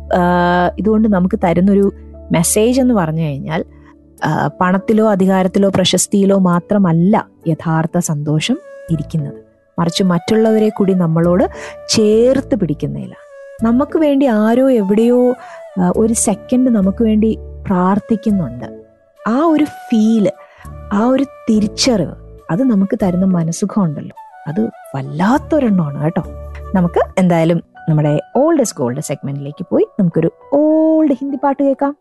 [0.79, 1.93] ഇതുകൊണ്ട് നമുക്ക് തരുന്നൊരു
[2.31, 3.65] മെസ്സേജ് എന്ന് പറഞ്ഞു കഴിഞ്ഞാൽ
[4.61, 7.15] പണത്തിലോ അധികാരത്തിലോ പ്രശസ്തിയിലോ മാത്രമല്ല
[7.47, 8.57] യഥാർത്ഥ സന്തോഷം
[8.89, 9.39] ഇരിക്കുന്നത്.
[9.79, 11.43] മറിച്ച് മറ്റുള്ളവരെ കൂടി നമ്മളോട്
[11.89, 13.23] ചേർത്ത് പിടിക്കുന്നതിലാണ്.
[13.63, 15.19] നമുക്ക് വേണ്ടി ആരോ എവിടെയോ
[15.81, 18.65] ഒരു സെക്കൻഡ് നമുക്ക് വേണ്ടി പ്രാർത്ഥിക്കുന്നുണ്ട്.
[19.27, 20.31] ആ ഒരു ഫീൽ
[20.93, 22.15] ആ ഒരു തിരിച്ചറിവ്
[22.51, 24.15] അത് നമുക്ക് തരുന്ന മനസ്സുഖം ഉണ്ടല്ലോ
[24.47, 24.61] അത്
[24.95, 26.23] വല്ലാത്തൊരെണ്ണമാണ് കേട്ടോ.
[26.75, 31.95] നമുക്ക് എന്തായാലും നമ്മുടെ ഓൾഡ് ഇസ് ഗോൾഡ് സെഗ്മെന്റിലേക്ക് പോയി നമുക്കൊരു ഓൾഡ് ഹിന്ദി പാട്ട് കേൾക്കാം.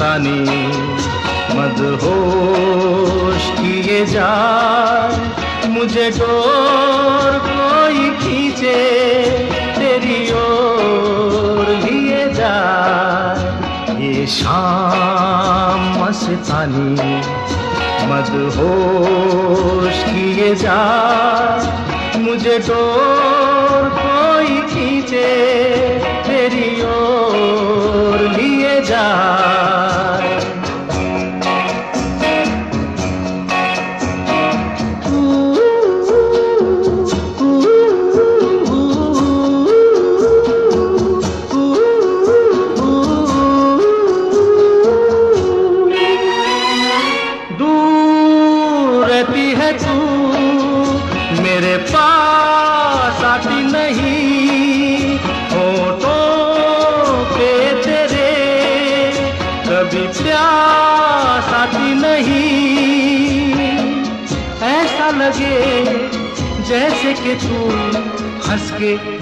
[0.00, 0.40] मस्तानी
[1.56, 5.16] मदहोश किए जाए,
[5.68, 8.78] मुझे डोर कोई खींचे,
[9.76, 13.44] तेरी ओर लिए जाए।
[14.00, 17.20] ये शाम मस्तानी।
[18.10, 20.80] मदहोश किए जा
[22.16, 25.28] मुझे डोर कोई खींचे,
[26.26, 28.09] तेरी ओर
[29.00, 30.39] प्यार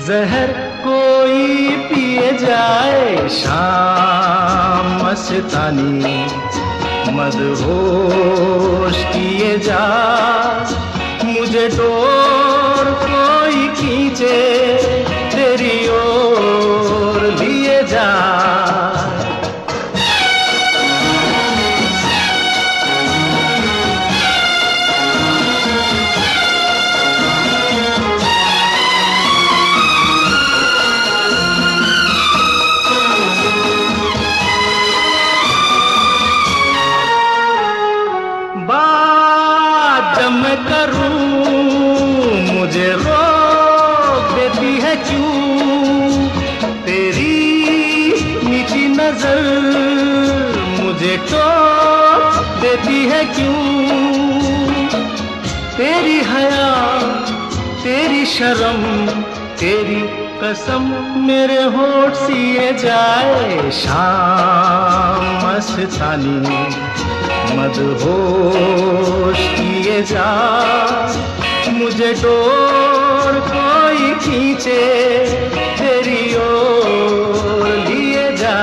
[0.08, 0.46] जहर
[0.80, 6.24] कोई पिए जाए, शाम मस्तानी।
[7.12, 9.84] मदहोश किए जा,
[11.24, 14.40] मुझे डोर कोई खींचे,
[15.36, 18.57] तेरी ओर लिए जा।
[58.38, 59.06] शर्म,
[59.56, 60.02] तेरी
[60.40, 60.82] कसम
[61.26, 66.36] मेरे होठ सिए जाए, शाम मस्तानी
[67.56, 70.28] मदहोश किए जा।
[71.68, 74.82] मुझे डोर कोई खींचे,
[75.78, 78.58] तेरी ओर लिए जा।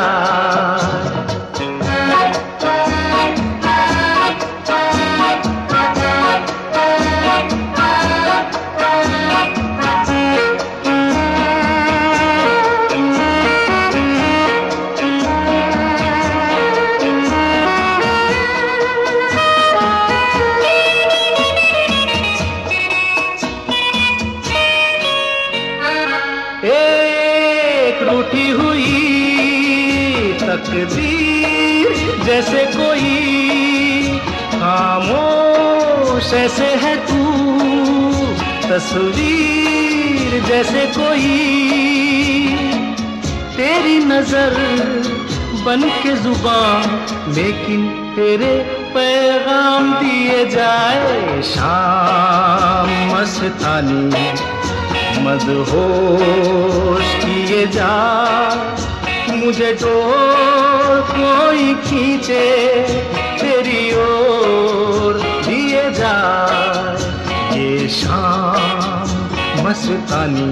[38.76, 41.36] तस्वीर जैसे कोई।
[43.58, 44.56] तेरी नज़र
[45.66, 46.84] बन के ज़ुबान
[47.34, 48.52] लेकिन तेरे
[48.96, 54.28] पैगाम दिए जाए। शाम मस्तानी
[55.24, 57.96] मदहोश किए जा।
[59.36, 62.46] मुझे डोर कोई खींचे।
[69.86, 70.46] मस्तानी।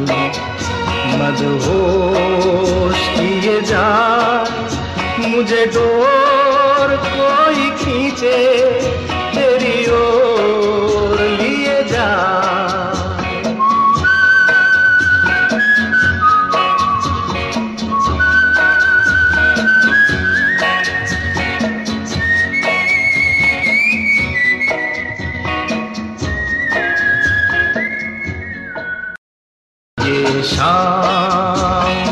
[1.20, 3.86] मदहोश किए जा
[5.20, 8.38] मुझे डोर कोई खींचे।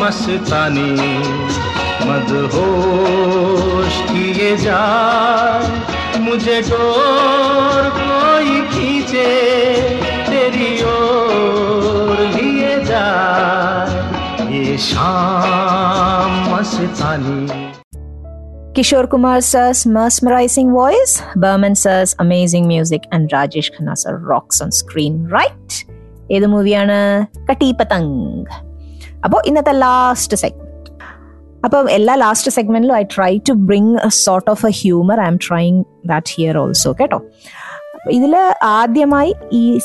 [0.01, 0.91] मस्तानी
[2.07, 4.81] मद होश किए जा
[6.19, 9.25] मुझे डोर कोई खींचे,
[10.29, 13.07] तेरी ओर लिए जा
[14.51, 17.71] ये शाम मस्तानी।
[18.75, 24.69] Kishore Kumar sir's mesmerizing voice Burman sir's amazing music and Rajesh Khanna sir rocks on
[24.69, 25.90] screen right
[26.31, 27.27] ഏത് മൂവിയാണ്?
[27.51, 27.77] കട്ടി
[29.23, 30.71] അപ്പോൾ ഇന്നത്തെ ലാസ്റ്റ് സെഗ്മെന്റ്
[31.65, 36.27] അപ്പം എല്ലാ last സെഗ്മെന്റിലും I try to bring sort of a humour I'm trying that
[36.35, 37.21] here also കേട്ടോ?
[38.11, 39.79] ഇതിൽ ആദ്യമായി ഈ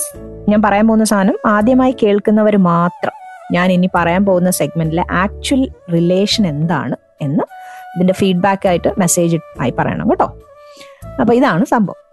[0.48, 3.12] ഞാൻ പറയാൻ പോകുന്ന സാധനം ആദ്യമായി കേൾക്കുന്നവർ മാത്രം
[3.52, 7.44] ഞാൻ ഇനി പറയാൻ പോകുന്ന സെഗ്മെന്റിലെ ആക്ച്വൽ റിലേഷൻ എന്താണ് എന്ന്
[7.96, 10.38] ഇതിന്റെ ഫീഡ്ബാക്ക് ആയിട്ട് മെസ്സേജ് ആയി പറയണം കേട്ടോ?
[11.20, 12.05] അപ്പൊ ഇതാണ് സംഭവം.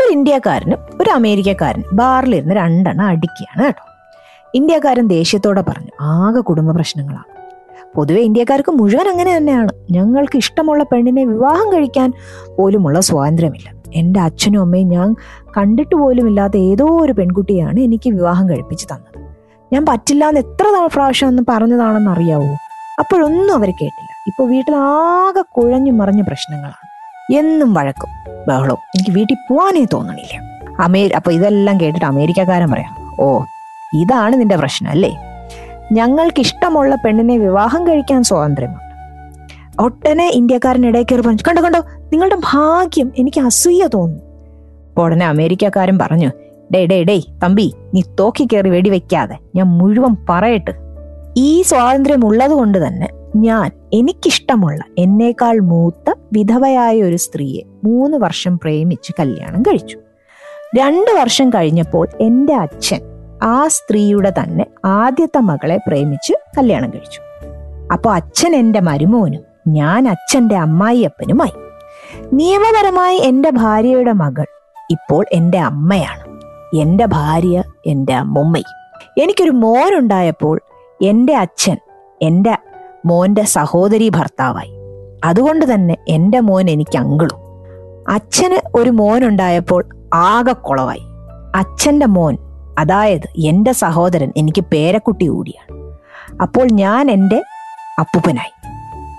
[0.00, 3.84] ഒരു ഇന്ത്യക്കാരനും ഒരു അമേരിക്കക്കാരനും ബാറിലിരുന്ന് രണ്ടെണ്ണം അടിക്കുകയാണ് കേട്ടോ.
[4.54, 7.36] ഇന്ത്യക്കാരൻ ദേഷ്യത്തോടെ പറഞ്ഞു ആകെ കുടുംബ പ്രശ്നങ്ങളാണ്.
[7.94, 9.68] പൊതുവെ ഇന്ത്യക്കാർക്ക് മുഴുവൻ അങ്ങനെ തന്നെയാണ്.
[9.90, 12.12] ഞങ്ങൾക്ക് ഇഷ്ടമുള്ള പെണ്ണിനെ വിവാഹം കഴിക്കാൻ
[12.58, 13.72] പോലുമുള്ള സ്വാതന്ത്ര്യമില്ല.
[13.94, 15.16] എന്റെ അച്ഛനും അമ്മയും ഞാൻ
[15.56, 19.36] കണ്ടിട്ട് പോലുമില്ലാത്ത ഏതോ ഒരു പെൺകുട്ടിയാണ് എനിക്ക് വിവാഹം കഴിപ്പിച്ച് തന്നത്.
[19.72, 22.52] ഞാൻ പറ്റില്ല എന്ന് എത്ര പ്രാവശ്യം ഒന്ന് പറഞ്ഞതാണെന്ന് അറിയാവോ?
[22.98, 24.10] അപ്പോഴൊന്നും അവർ കേട്ടില്ല.
[24.26, 26.85] ഇപ്പോൾ വീട്ടിൽ ആകെ കുഴഞ്ഞു മറിഞ്ഞ പ്രശ്നങ്ങളാണ്.
[27.34, 28.08] എന്നും വഴക്കും
[28.48, 28.78] ബഹളവും.
[28.78, 30.40] എനിക്ക് വീട്ടിൽ പോവാനേ തോന്നണില്ല.
[30.80, 33.42] അമേ അപ്പൊ ഇതെല്ലാം കേട്ടിട്ട് അമേരിക്കക്കാരൻ പറയാം ഓ
[33.94, 35.18] ഇതാണ് നിന്റെ പ്രശ്നം അല്ലേ?
[35.92, 38.82] ഞങ്ങൾക്ക് ഇഷ്ടമുള്ള പെണ്ണിനെ വിവാഹം കഴിക്കാൻ സ്വാതന്ത്ര്യമുണ്ട്.
[39.80, 41.78] ഒട്ടനെ ഇന്ത്യക്കാരൻ ഇടയിൽ കയറി പറഞ്ഞു കണ്ടോ കണ്ടോ
[42.12, 44.22] നിങ്ങളുടെ ഭാഗ്യം എനിക്ക് അസൂയ തോന്നുന്നു.
[44.98, 46.30] ഉടനെ അമേരിക്കക്കാരൻ പറഞ്ഞു
[46.74, 50.70] ഡേ ഡേ ഡേ തമ്പി നീ തോക്കി കയറി വെടിവെക്കാതെ ഞാൻ മുഴുവൻ പറയട്ട്.
[51.36, 59.12] ഈ സ്വാതന്ത്ര്യം ഉള്ളത് കൊണ്ട് തന്നെ ഞാൻ എനിക്കിഷ്ടമുള്ള എന്നേക്കാൾ മൂത്ത വിധവയായ ഒരു സ്ത്രീയെ മൂന്ന് വർഷം പ്രേമിച്ച്
[59.18, 59.98] കല്യാണം കഴിച്ചു.
[60.76, 63.00] രണ്ട് വർഷം കഴിഞ്ഞപ്പോൾ എന്റെ അച്ഛൻ
[63.42, 67.20] ആ സ്ത്രീയുടെ തന്നെ ആദ്യത്തെ മകളെ പ്രേമിച്ച് കല്യാണം കഴിച്ചു.
[67.92, 71.52] അപ്പോൾ അച്ഛൻ എന്റെ മരുമോനും ഞാൻ അച്ഛന്റെ അമ്മായിയപ്പനുമായി.
[72.32, 74.46] നിയമപരമായി എന്റെ ഭാര്യയുടെ മകൾ
[74.90, 76.40] ഇപ്പോൾ എന്റെ അമ്മയാണ്.
[76.76, 79.00] എന്റെ ഭാര്യ എന്റെ അമ്മുമ്മയും.
[79.22, 80.60] എനിക്കൊരു മോനുണ്ടായപ്പോൾ
[81.02, 81.76] എന്റെ അച്ഛൻ
[82.22, 82.56] എന്റെ
[83.06, 84.72] മോന്റെ സഹോദരി ഭർത്താവായി.
[85.24, 87.38] അതുകൊണ്ട് തന്നെ എന്റെ മോൻ എനിക്ക് അങ്കിളും.
[88.08, 89.84] അച്ഛന് ഒരു മോനുണ്ടായപ്പോൾ
[90.14, 91.02] ആകെ കുളവായി.
[91.54, 92.38] അച്ഛന്റെ മോൻ
[92.78, 95.98] അതായത് എന്റെ സഹോദരൻ എനിക്ക് പേരക്കുട്ടി കൂടിയാണ്.
[96.42, 97.42] അപ്പോൾ ഞാൻ എന്റെ
[98.00, 98.70] അപ്പൂപ്പനായി.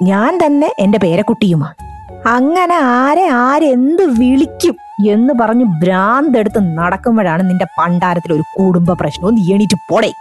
[0.04, 1.88] ഞാൻ തന്നെ എന്റെ പേരക്കുട്ടിയുമാണ്.
[2.28, 4.78] അങ്ങനെ ആരെ ആരെന്ത് വിളിക്കും
[5.10, 10.14] എന്ന് പറഞ്ഞ് ഭ്രാന്തെടുത്ത് നടക്കുമ്പോഴാണ് നിന്റെ പണ്ടാരത്തിൽ ഒരു കുടുംബ പ്രശ്നവും എണീറ്റ് പോടേ.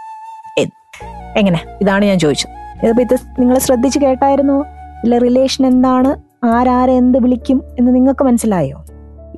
[1.37, 1.59] എങ്ങനെ?
[1.81, 2.66] ഇതാണ് ഞാൻ ചോദിച്ചത്.
[2.83, 4.65] ഇതിപ്പോ ഇത് നിങ്ങൾ ശ്രദ്ധിച്ച് കേട്ടായിരുന്നോ?
[5.03, 6.15] ഇല്ല റിലേഷൻ എന്താണ്?
[6.45, 8.85] ആരാരെ എന്ത് വിളിക്കും എന്ന് നിങ്ങൾക്ക് മനസ്സിലായോ?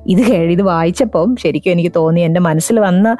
[0.06, 3.16] ഇത് ഇത് വായിച്ചപ്പം ശരിക്കും എനിക്ക് തോന്നി എന്റെ മനസ്സിൽ വന്ന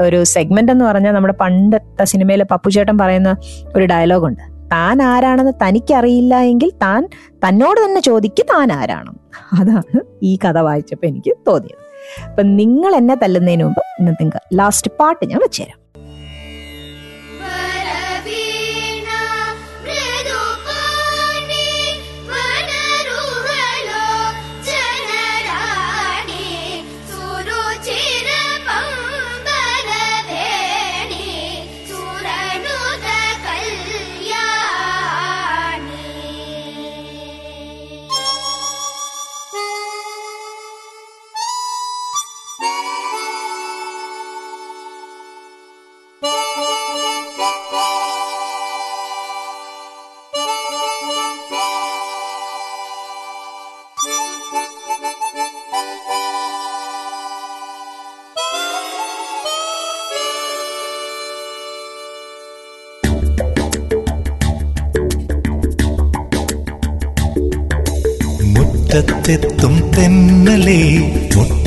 [0.00, 3.36] ഒരു സെഗ്മെന്റ് എന്ന് പറഞ്ഞാൽ നമ്മുടെ പണ്ടത്തെ സിനിമയിലെ പപ്പുചേട്ടൻ പറയുന്ന
[3.76, 4.42] ഒരു ഡയലോഗുണ്ട്
[4.72, 9.12] താൻ ആരാണെന്ന് തനിക്കറിയില്ല എങ്കിൽ താൻ തന്നോട് തന്നെ ചോദിക്ക് താൻ ആരാണ്.
[9.60, 11.82] അതാണ് ഈ കഥ വായിച്ചപ്പോൾ എനിക്ക് തോന്നിയത്.
[12.28, 15.79] അപ്പം നിങ്ങൾ എന്നെ തല്ലുന്നതിന് മുമ്പ് ഇന്നത്തെ ലാസ്റ്റ് പാട്ട് ഞാൻ വെച്ചുതരാം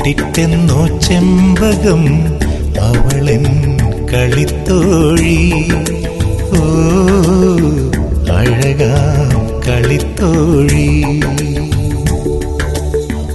[0.04, 2.26] മുട്ടിട്ടെന്നോ ചെമ്പകം
[2.80, 3.44] അവളൻ
[4.12, 5.52] കളിത്തോഴി.
[6.50, 6.64] ഓ
[8.36, 11.04] അഴകാം കളിത്തോഴി.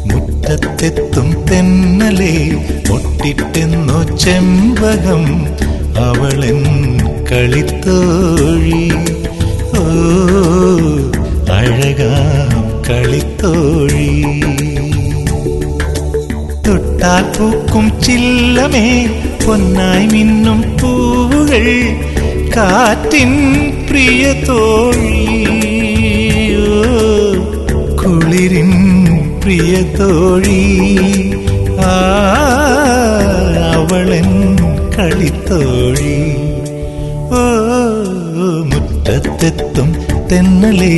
[0.05, 2.37] മുറ്റത്തെത്തും തെന്നലെ
[2.91, 5.45] ഒട്ടിട്ടെന്നോ ചെമ്പകം
[6.05, 6.63] അവളൻ
[7.31, 8.91] കളിത്തോഴി.
[9.77, 9.85] ഓ
[11.53, 14.25] അഴകാം കളിത്തോഴി.
[17.03, 18.87] പൂക്കും ചില്ലമേ
[19.45, 21.67] പൊന്നായി മിന്നും പൂവുകൾ
[22.55, 23.31] കാറ്റിൻ
[23.89, 25.19] പ്രിയ തോഴി.
[28.01, 28.71] കുളിരിൻ
[29.43, 30.61] പ്രിയ തോഴി
[33.73, 34.29] അവളൻ
[34.97, 36.17] കളിത്തോഴി.
[37.31, 37.43] ഓ
[38.71, 39.95] മുറ്റത്തെത്തും
[40.31, 40.95] തെന്നലേ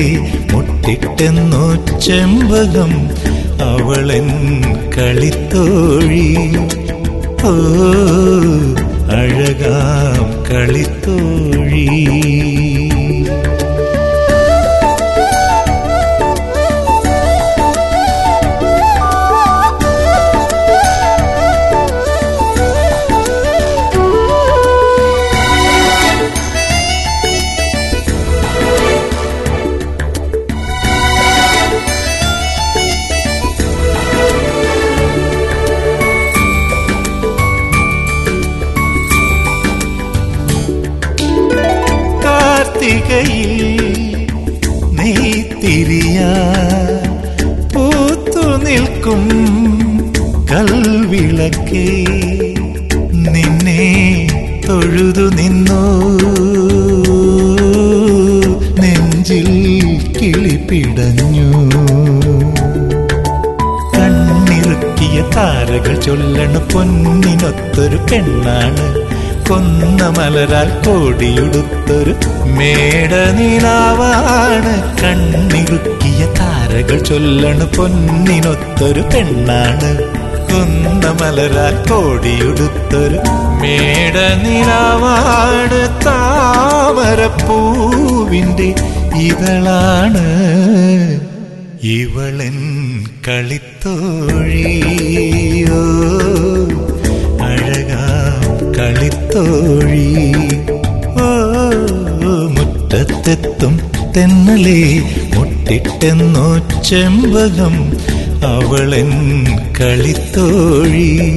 [0.51, 1.65] മുട്ടിട്ടെന്നോ
[1.99, 2.93] ചെമ്പകം
[3.61, 4.27] അവളൻ
[4.97, 6.55] കളിത്തോഴി.
[7.43, 7.53] ഓ
[9.11, 11.87] അഴകാം കളിത്തോഴി.
[66.73, 68.85] പൊന്നിനൊത്തൊരു പെണ്ണാണ്.
[69.47, 72.13] കൊന്ന മലരാൽ കോടിയുടുത്തൊരു
[72.57, 79.91] മേടനിലാവാണ് കണ്ണിറുക്കിയ താരകൾ ചൊല്ലണ് പൊന്നിനൊത്തൊരു പെണ്ണാണ്.
[80.51, 83.17] കൊന്ന മലരാൽ കോടിയുടുത്തൊരു
[83.61, 85.01] മേടനിലാവാണ്
[86.05, 87.09] താമരപ്പൂവിന്റെ
[89.27, 90.25] ഇതളാണ്
[91.97, 92.57] ഇവളൻ
[93.27, 93.81] കളിത്തോഴിയോ.
[99.35, 101.27] ഓ
[102.55, 103.79] മുറ്റത്തെത്തും
[104.17, 104.99] തെന്നലേ
[105.35, 106.47] മുട്ടിട്ടെന്നോ
[106.81, 107.75] ചെമ്പകം
[108.45, 109.11] അവളൻ
[109.79, 111.35] കളിത്തോഴി.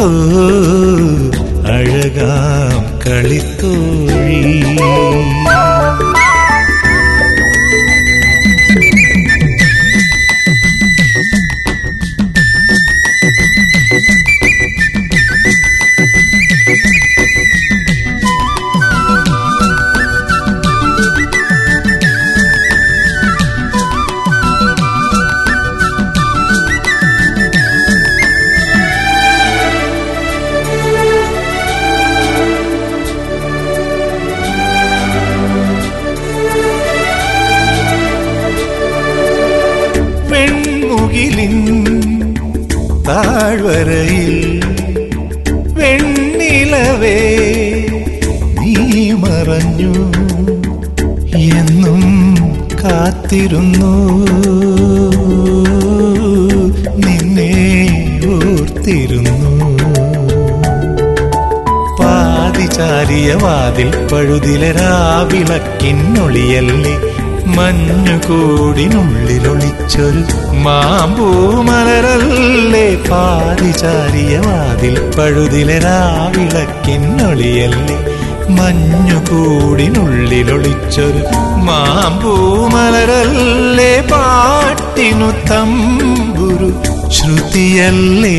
[0.00, 0.08] ഓ
[1.66, 4.64] അഴകാം കളിത്തോഴി.
[43.06, 44.34] താഴ്വരയിൽ
[45.78, 47.18] വെണ്ണിലവേ
[48.60, 48.76] നീ
[49.12, 49.94] മറഞ്ഞു
[51.56, 52.04] എന്നും
[52.84, 53.92] കാത്തിരുന്നു.
[56.96, 57.54] നിന്നെ
[58.26, 59.52] ഓർത്തിരുന്നു.
[62.00, 66.94] പാതിചാരിയ വാതിൽ പഴുതിലെ രാവിളക്കിന്നൊളിയല്ലേ
[67.56, 70.22] മഞ്ഞുകൂടിനുള്ളിലൊളിച്ചൊരു
[70.64, 77.98] മാമ്പൂമലരല്ലേ പാതിചാരിയ വാതിൽ പഴുതിലെ രാവിളക്കിന്നൊളിയല്ലേ
[78.58, 81.22] മഞ്ഞുകൂടിനുള്ളിലൊളിച്ചൊരു
[81.68, 82.22] മാമ്പൂമലരല്ലേ
[84.12, 86.70] പാട്ടിനു തമ്പുരു
[87.10, 88.38] ശ്രുതിയല്ലേ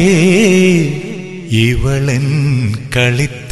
[1.63, 2.26] ഇവളൻ
[2.95, 3.51] കളിത്തോഴിയോ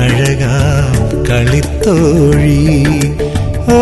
[0.00, 0.97] അഴകാം
[1.30, 2.84] കളിത്തോഴി.
[3.68, 3.80] ഓ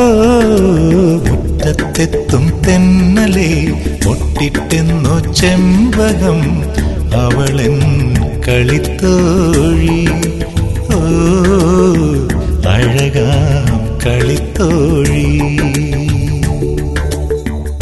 [1.29, 3.73] മുറ്റത്തെത്തും തെന്നലെ
[4.07, 6.41] പൊട്ടിട്ടെന്നു ചെമ്പകം
[7.23, 7.77] അവളൻ
[8.49, 10.09] കളിത്തോഴി.
[12.69, 15.39] അഴകാം കളിത്തോഴി.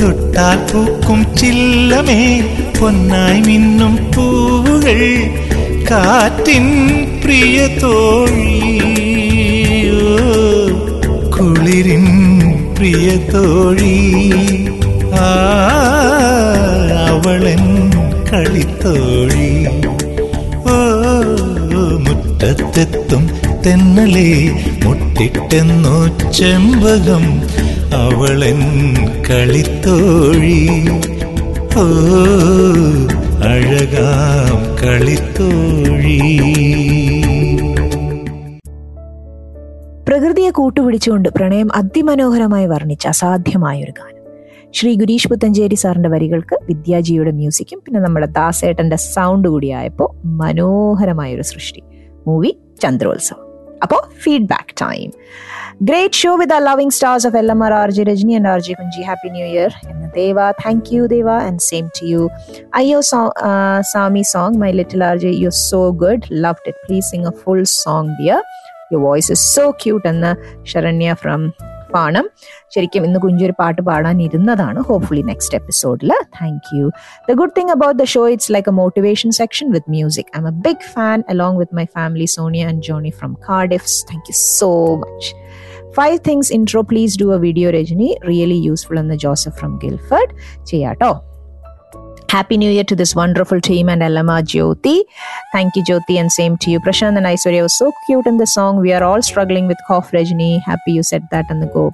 [0.02, 2.40] തൊട്ടാൽ പൂക്കും ചില്ലമേ
[2.80, 5.20] പൊന്നായി മിന്നും പൂവുകൾ
[5.90, 6.66] കാറ്റിൻ
[7.24, 8.53] പ്രിയ തോഴി.
[11.74, 12.04] കുളിരിൻ
[12.78, 14.12] പ്രിയ തോഴി.
[17.08, 17.64] അവളൻ
[18.32, 19.66] കളിത്തോഴി.
[20.68, 20.76] ഓ
[21.98, 23.30] മുറ്റത്തെത്തും
[23.66, 24.50] തെന്നലേ
[24.84, 27.42] മുട്ടിട്ടെന്നോ ചെമ്പകം
[27.94, 28.60] അവളൻ
[29.30, 30.68] കളിത്തോഴി.
[31.76, 31.86] ഓ
[33.50, 36.20] അഴകാം കളിത്തോഴി.
[40.56, 44.20] കൂട്ടുപിടിച്ചുകൊണ്ട് പ്രണയം അതിമനോഹരമായി വർണിച്ച അസാധ്യമായ ഒരു ഗാനം.
[44.74, 51.82] ശ്രീ ഗുരീഷ് പുത്തഞ്ചേരി സാറിന്റെ വരികൾക്ക് വിദ്യാജിയുടെ മ്യൂസിക്കും പിന്നെ നമ്മുടെ ദാസേട്ടന്റെ സൗണ്ട് കൂടിയായപ്പോൾ മനോഹരമായ ഒരു സൃഷ്ടി.
[52.26, 52.52] മൂവി
[52.82, 53.40] ചന്ദ്രോത്സവം.
[53.82, 55.08] അപ്പോൾ feedback time
[55.82, 58.72] great show with loving stars of L M R R G Rajani and R G
[58.72, 62.22] Kunchi happy new year എന്ന Deva thank you Deva and same to you
[62.74, 63.00] Ayyo
[63.92, 67.62] Saami song my little R G you so good love it please sing a full
[67.62, 68.40] song dear
[68.94, 70.32] your voice is so cute എന്ന്
[70.64, 71.42] Saranya from
[71.94, 72.26] പാണം
[72.74, 74.80] ശരിക്കും ഇന്ന് കുഞ്ചൊരു പാട്ട് പാടാൻ ഇരുന്നതാണ്.
[74.80, 76.86] Hopefully next എപ്പിസോഡിൽ thank you
[77.28, 80.54] the good thing about the show it's like a motivation section with music I'm a
[80.66, 85.30] big fan along with my family Sonia and Johnny from Cardiff's thank you so much
[85.94, 90.32] five things intro please do a video Rajani really useful എന്ന് Joseph from Guildford
[90.66, 91.12] ചെയ്യാട്ടോ
[92.28, 95.04] Happy New Year to this wonderful team and LMR Jyoti.
[95.52, 96.80] Thank you, Jyoti, and same to you.
[96.80, 98.80] Prashant and Aishwarya was so cute in the song.
[98.80, 100.60] We are all struggling with cough, Rajni.
[100.62, 101.92] Happy you said that in the go.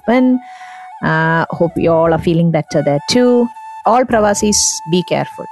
[1.03, 3.47] Uh, hope you all are feeling better there too.
[3.85, 4.57] All Pravasis,
[4.91, 5.45] be careful.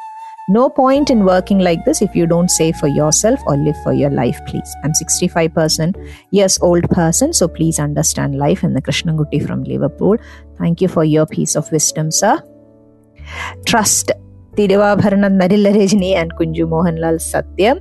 [0.48, 3.94] No point in working like this if you don't save for yourself or live for
[3.94, 4.76] your life, please.
[4.84, 5.96] I'm 65%
[6.32, 8.64] years old person, so please understand life.
[8.64, 10.18] And the Krishnangutti from Liverpool.
[10.58, 12.42] Thank you for your piece of wisdom, sir.
[13.68, 14.12] Trust
[14.58, 17.78] തിരുവാഭരണം നരില്ല Rajani and Kunju Mohanlal സത്യം.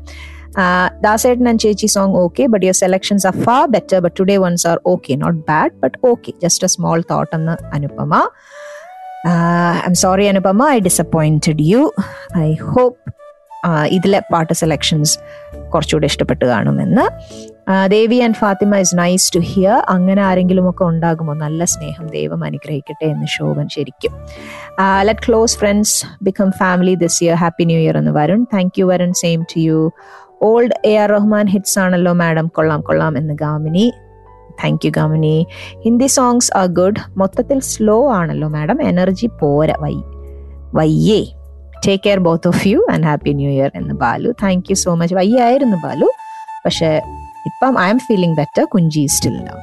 [1.00, 4.78] Dasettan and ചേച്ചി song okay but your selections are far better but today ones are
[4.86, 8.14] okay not bad but okay just a small thought എന്ന് Anupama
[9.86, 11.82] I'm sorry Anupama I disappointed you
[12.38, 12.96] I hope
[13.88, 15.14] ഇതിലെ പാട്ട് selections
[15.74, 17.04] കുറച്ചുകൂടെ ഇഷ്ടപ്പെട്ട് കാണുമെന്ന്.
[17.90, 21.34] Devi and Fathima is nice to hear അങ്ങനെ ആരെങ്കിലും ഒക്കെ ഉണ്ടാകുമോ?
[21.34, 24.12] നല്ല സ്നേഹം ദൈവം അനുഗ്രഹിക്കട്ടെ എന്ന് ശോഭൻ ശരിക്കും.
[25.02, 28.46] Let close friends become family this year happy new year എന്ന് Varun.
[28.54, 29.12] Thank you Varun.
[29.12, 29.92] Same to you
[30.42, 33.92] old A R Rahman hits ആണല്ലോ മാഡം കൊള്ളാം കൊള്ളാം എന്ന് Gamini.
[34.64, 35.46] Thank you Gamini.
[35.84, 39.96] Hindi songs are good മൊത്തത്തിൽ slow ആണല്ലോ madam energy പോര why
[40.74, 41.20] വയ്യേ.
[41.86, 44.30] Take care both of you and happy new year എന്ന് Balu.
[44.42, 46.08] Thank you so much വയ്യായിരുന്നു ബാലു.
[46.64, 46.90] പക്ഷേ
[47.50, 49.62] ഇപ്പം I'm feeling better Kunji still down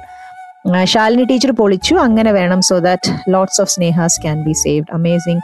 [0.94, 1.94] Shalini teacher പൊളിച്ചു.
[2.06, 5.42] അങ്ങനെ വേണം so that lots of സ്നേഹാസ് can be saved amazing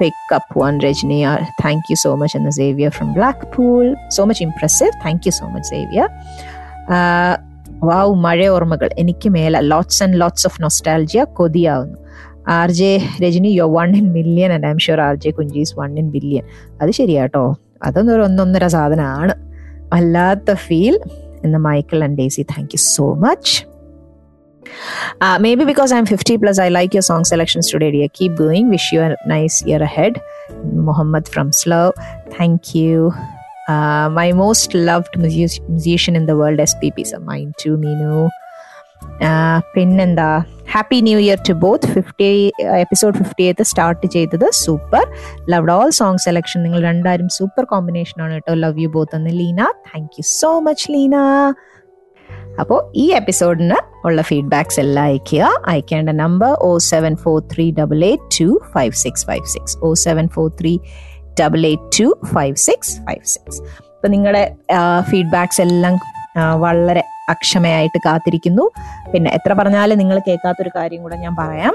[0.00, 1.18] pick up one Rajani
[1.64, 3.08] thank you so much എന്ന Xavier from
[3.56, 3.84] Blackpool
[4.16, 6.08] so much impressive thank you so much Xavier
[7.90, 11.98] wow മഴ ഓർമ്മകൾ എനിക്ക് മേല lots and lots of nostalgia കൊതിയാവുന്നു.
[12.57, 12.91] R J
[13.23, 16.43] Rajani you one in million and I'm sure R J Kunchis one in billion
[16.81, 17.45] അത് ശരിയാട്ടോ
[17.87, 19.33] അതൊന്നും ഒരു ഒന്നൊന്നര സാധനമാണ്
[19.93, 20.95] വല്ലാത്ത ഫീൽ
[21.45, 23.55] എന്ന് Michael and Daisy thank you so much
[25.21, 28.09] Uh, maybe because I'm 50 plus, I like your song selections today, dear.
[28.09, 28.69] Keep going.
[28.69, 30.13] Wish you a nice year ahead.
[30.87, 31.85] Mohammed from Slow.
[32.31, 33.13] Thank you.
[33.67, 37.05] Uh, my most loved musi- musician in the world, SPP.
[37.05, 38.29] So mine too, Minu.
[39.76, 40.44] പിന്നെന്താ?
[40.74, 45.06] Happy new year to both fifty episode fifty eighth start ചെയ്തത് super
[45.48, 48.54] love all song selection നിങ്ങൾ രണ്ടാരും super combination ആണ് കേട്ടോ.
[48.54, 49.30] Love you both എന്ന്.
[49.30, 51.16] Leena thank you so much Leena.
[52.60, 53.74] അപ്പോൾ ഈ എപ്പിസോഡിന്
[54.04, 59.26] ഉള്ള ഫീഡ്ബാക്സ് എല്ലാം അയക്കുക അയക്കേണ്ട number O seven four three double eight two five six
[59.26, 60.78] five six O seven four three
[61.42, 63.60] double eight two five six five six
[63.94, 64.56] അപ്പം നിങ്ങളുടെ
[65.00, 65.98] ഫീഡ്ബാക്സ് എല്ലാം
[66.58, 68.70] വളരെ അക്ഷമയായിട്ട് കാത്തിരിക്കുന്നു.
[69.12, 71.74] പിന്നെ എത്ര പറഞ്ഞാലും നിങ്ങൾ കേൾക്കാത്തൊരു കാര്യം കൂടെ ഞാൻ പറയാം.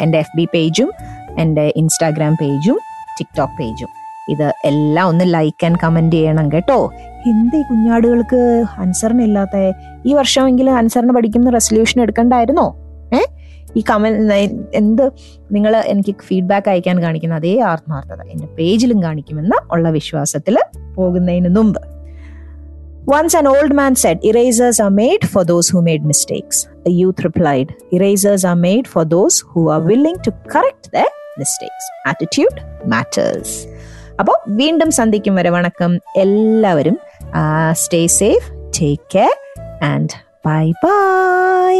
[0.00, 0.92] എന്റെ എഫ് ബി പേജും
[1.38, 2.78] എന്റെ ഇൻസ്റ്റാഗ്രാം പേജും
[3.20, 3.88] ടിക്ടോക്ക് പേജും
[4.28, 6.90] ഇത് എല്ലാം ഒന്ന് ലൈക്ക് ആൻഡ് കമന്റ് ചെയ്യണം കേട്ടോ.
[7.26, 9.72] എന്ത് ഈ കുഞ്ഞാടുകൾക്ക് അൻസറിന് ഇല്ലാത്ത
[10.06, 12.76] ഈ വർഷമെങ്കിലും അൻസറിന് പഠിക്കുന്ന റെസൊല്യൂഷൻ എടുക്കണ്ടായിരുന്നോ?
[13.14, 13.18] ഏ?
[13.76, 14.34] ഈ കമന്റ്
[14.74, 15.12] എന്ത്
[15.52, 20.58] നിങ്ങൾ എനിക്ക് ഫീഡ്ബാക്ക് അയക്കാൻ കാണിക്കുന്ന അതേ ആത്മാർത്ഥത എന്റെ പേജിലും കാണിക്കുമെന്ന ഉള്ള വിശ്വാസത്തിൽ
[20.94, 21.93] പോകുന്നതിന് മുമ്പ്.
[23.07, 26.57] Once an old man said, Erasers are made for those who made mistakes.
[26.85, 31.85] A youth replied, Erasers are made for those who are willing to correct their mistakes.
[32.05, 33.49] Attitude matters.
[34.21, 35.91] അപ്പോൾ വീണ്ടും സന്ധിക്കും വരെ വണക്കം
[36.23, 36.97] എല്ലാവരും
[37.83, 38.47] stay safe
[38.79, 39.35] take care
[39.91, 40.15] and
[40.47, 41.79] bye bye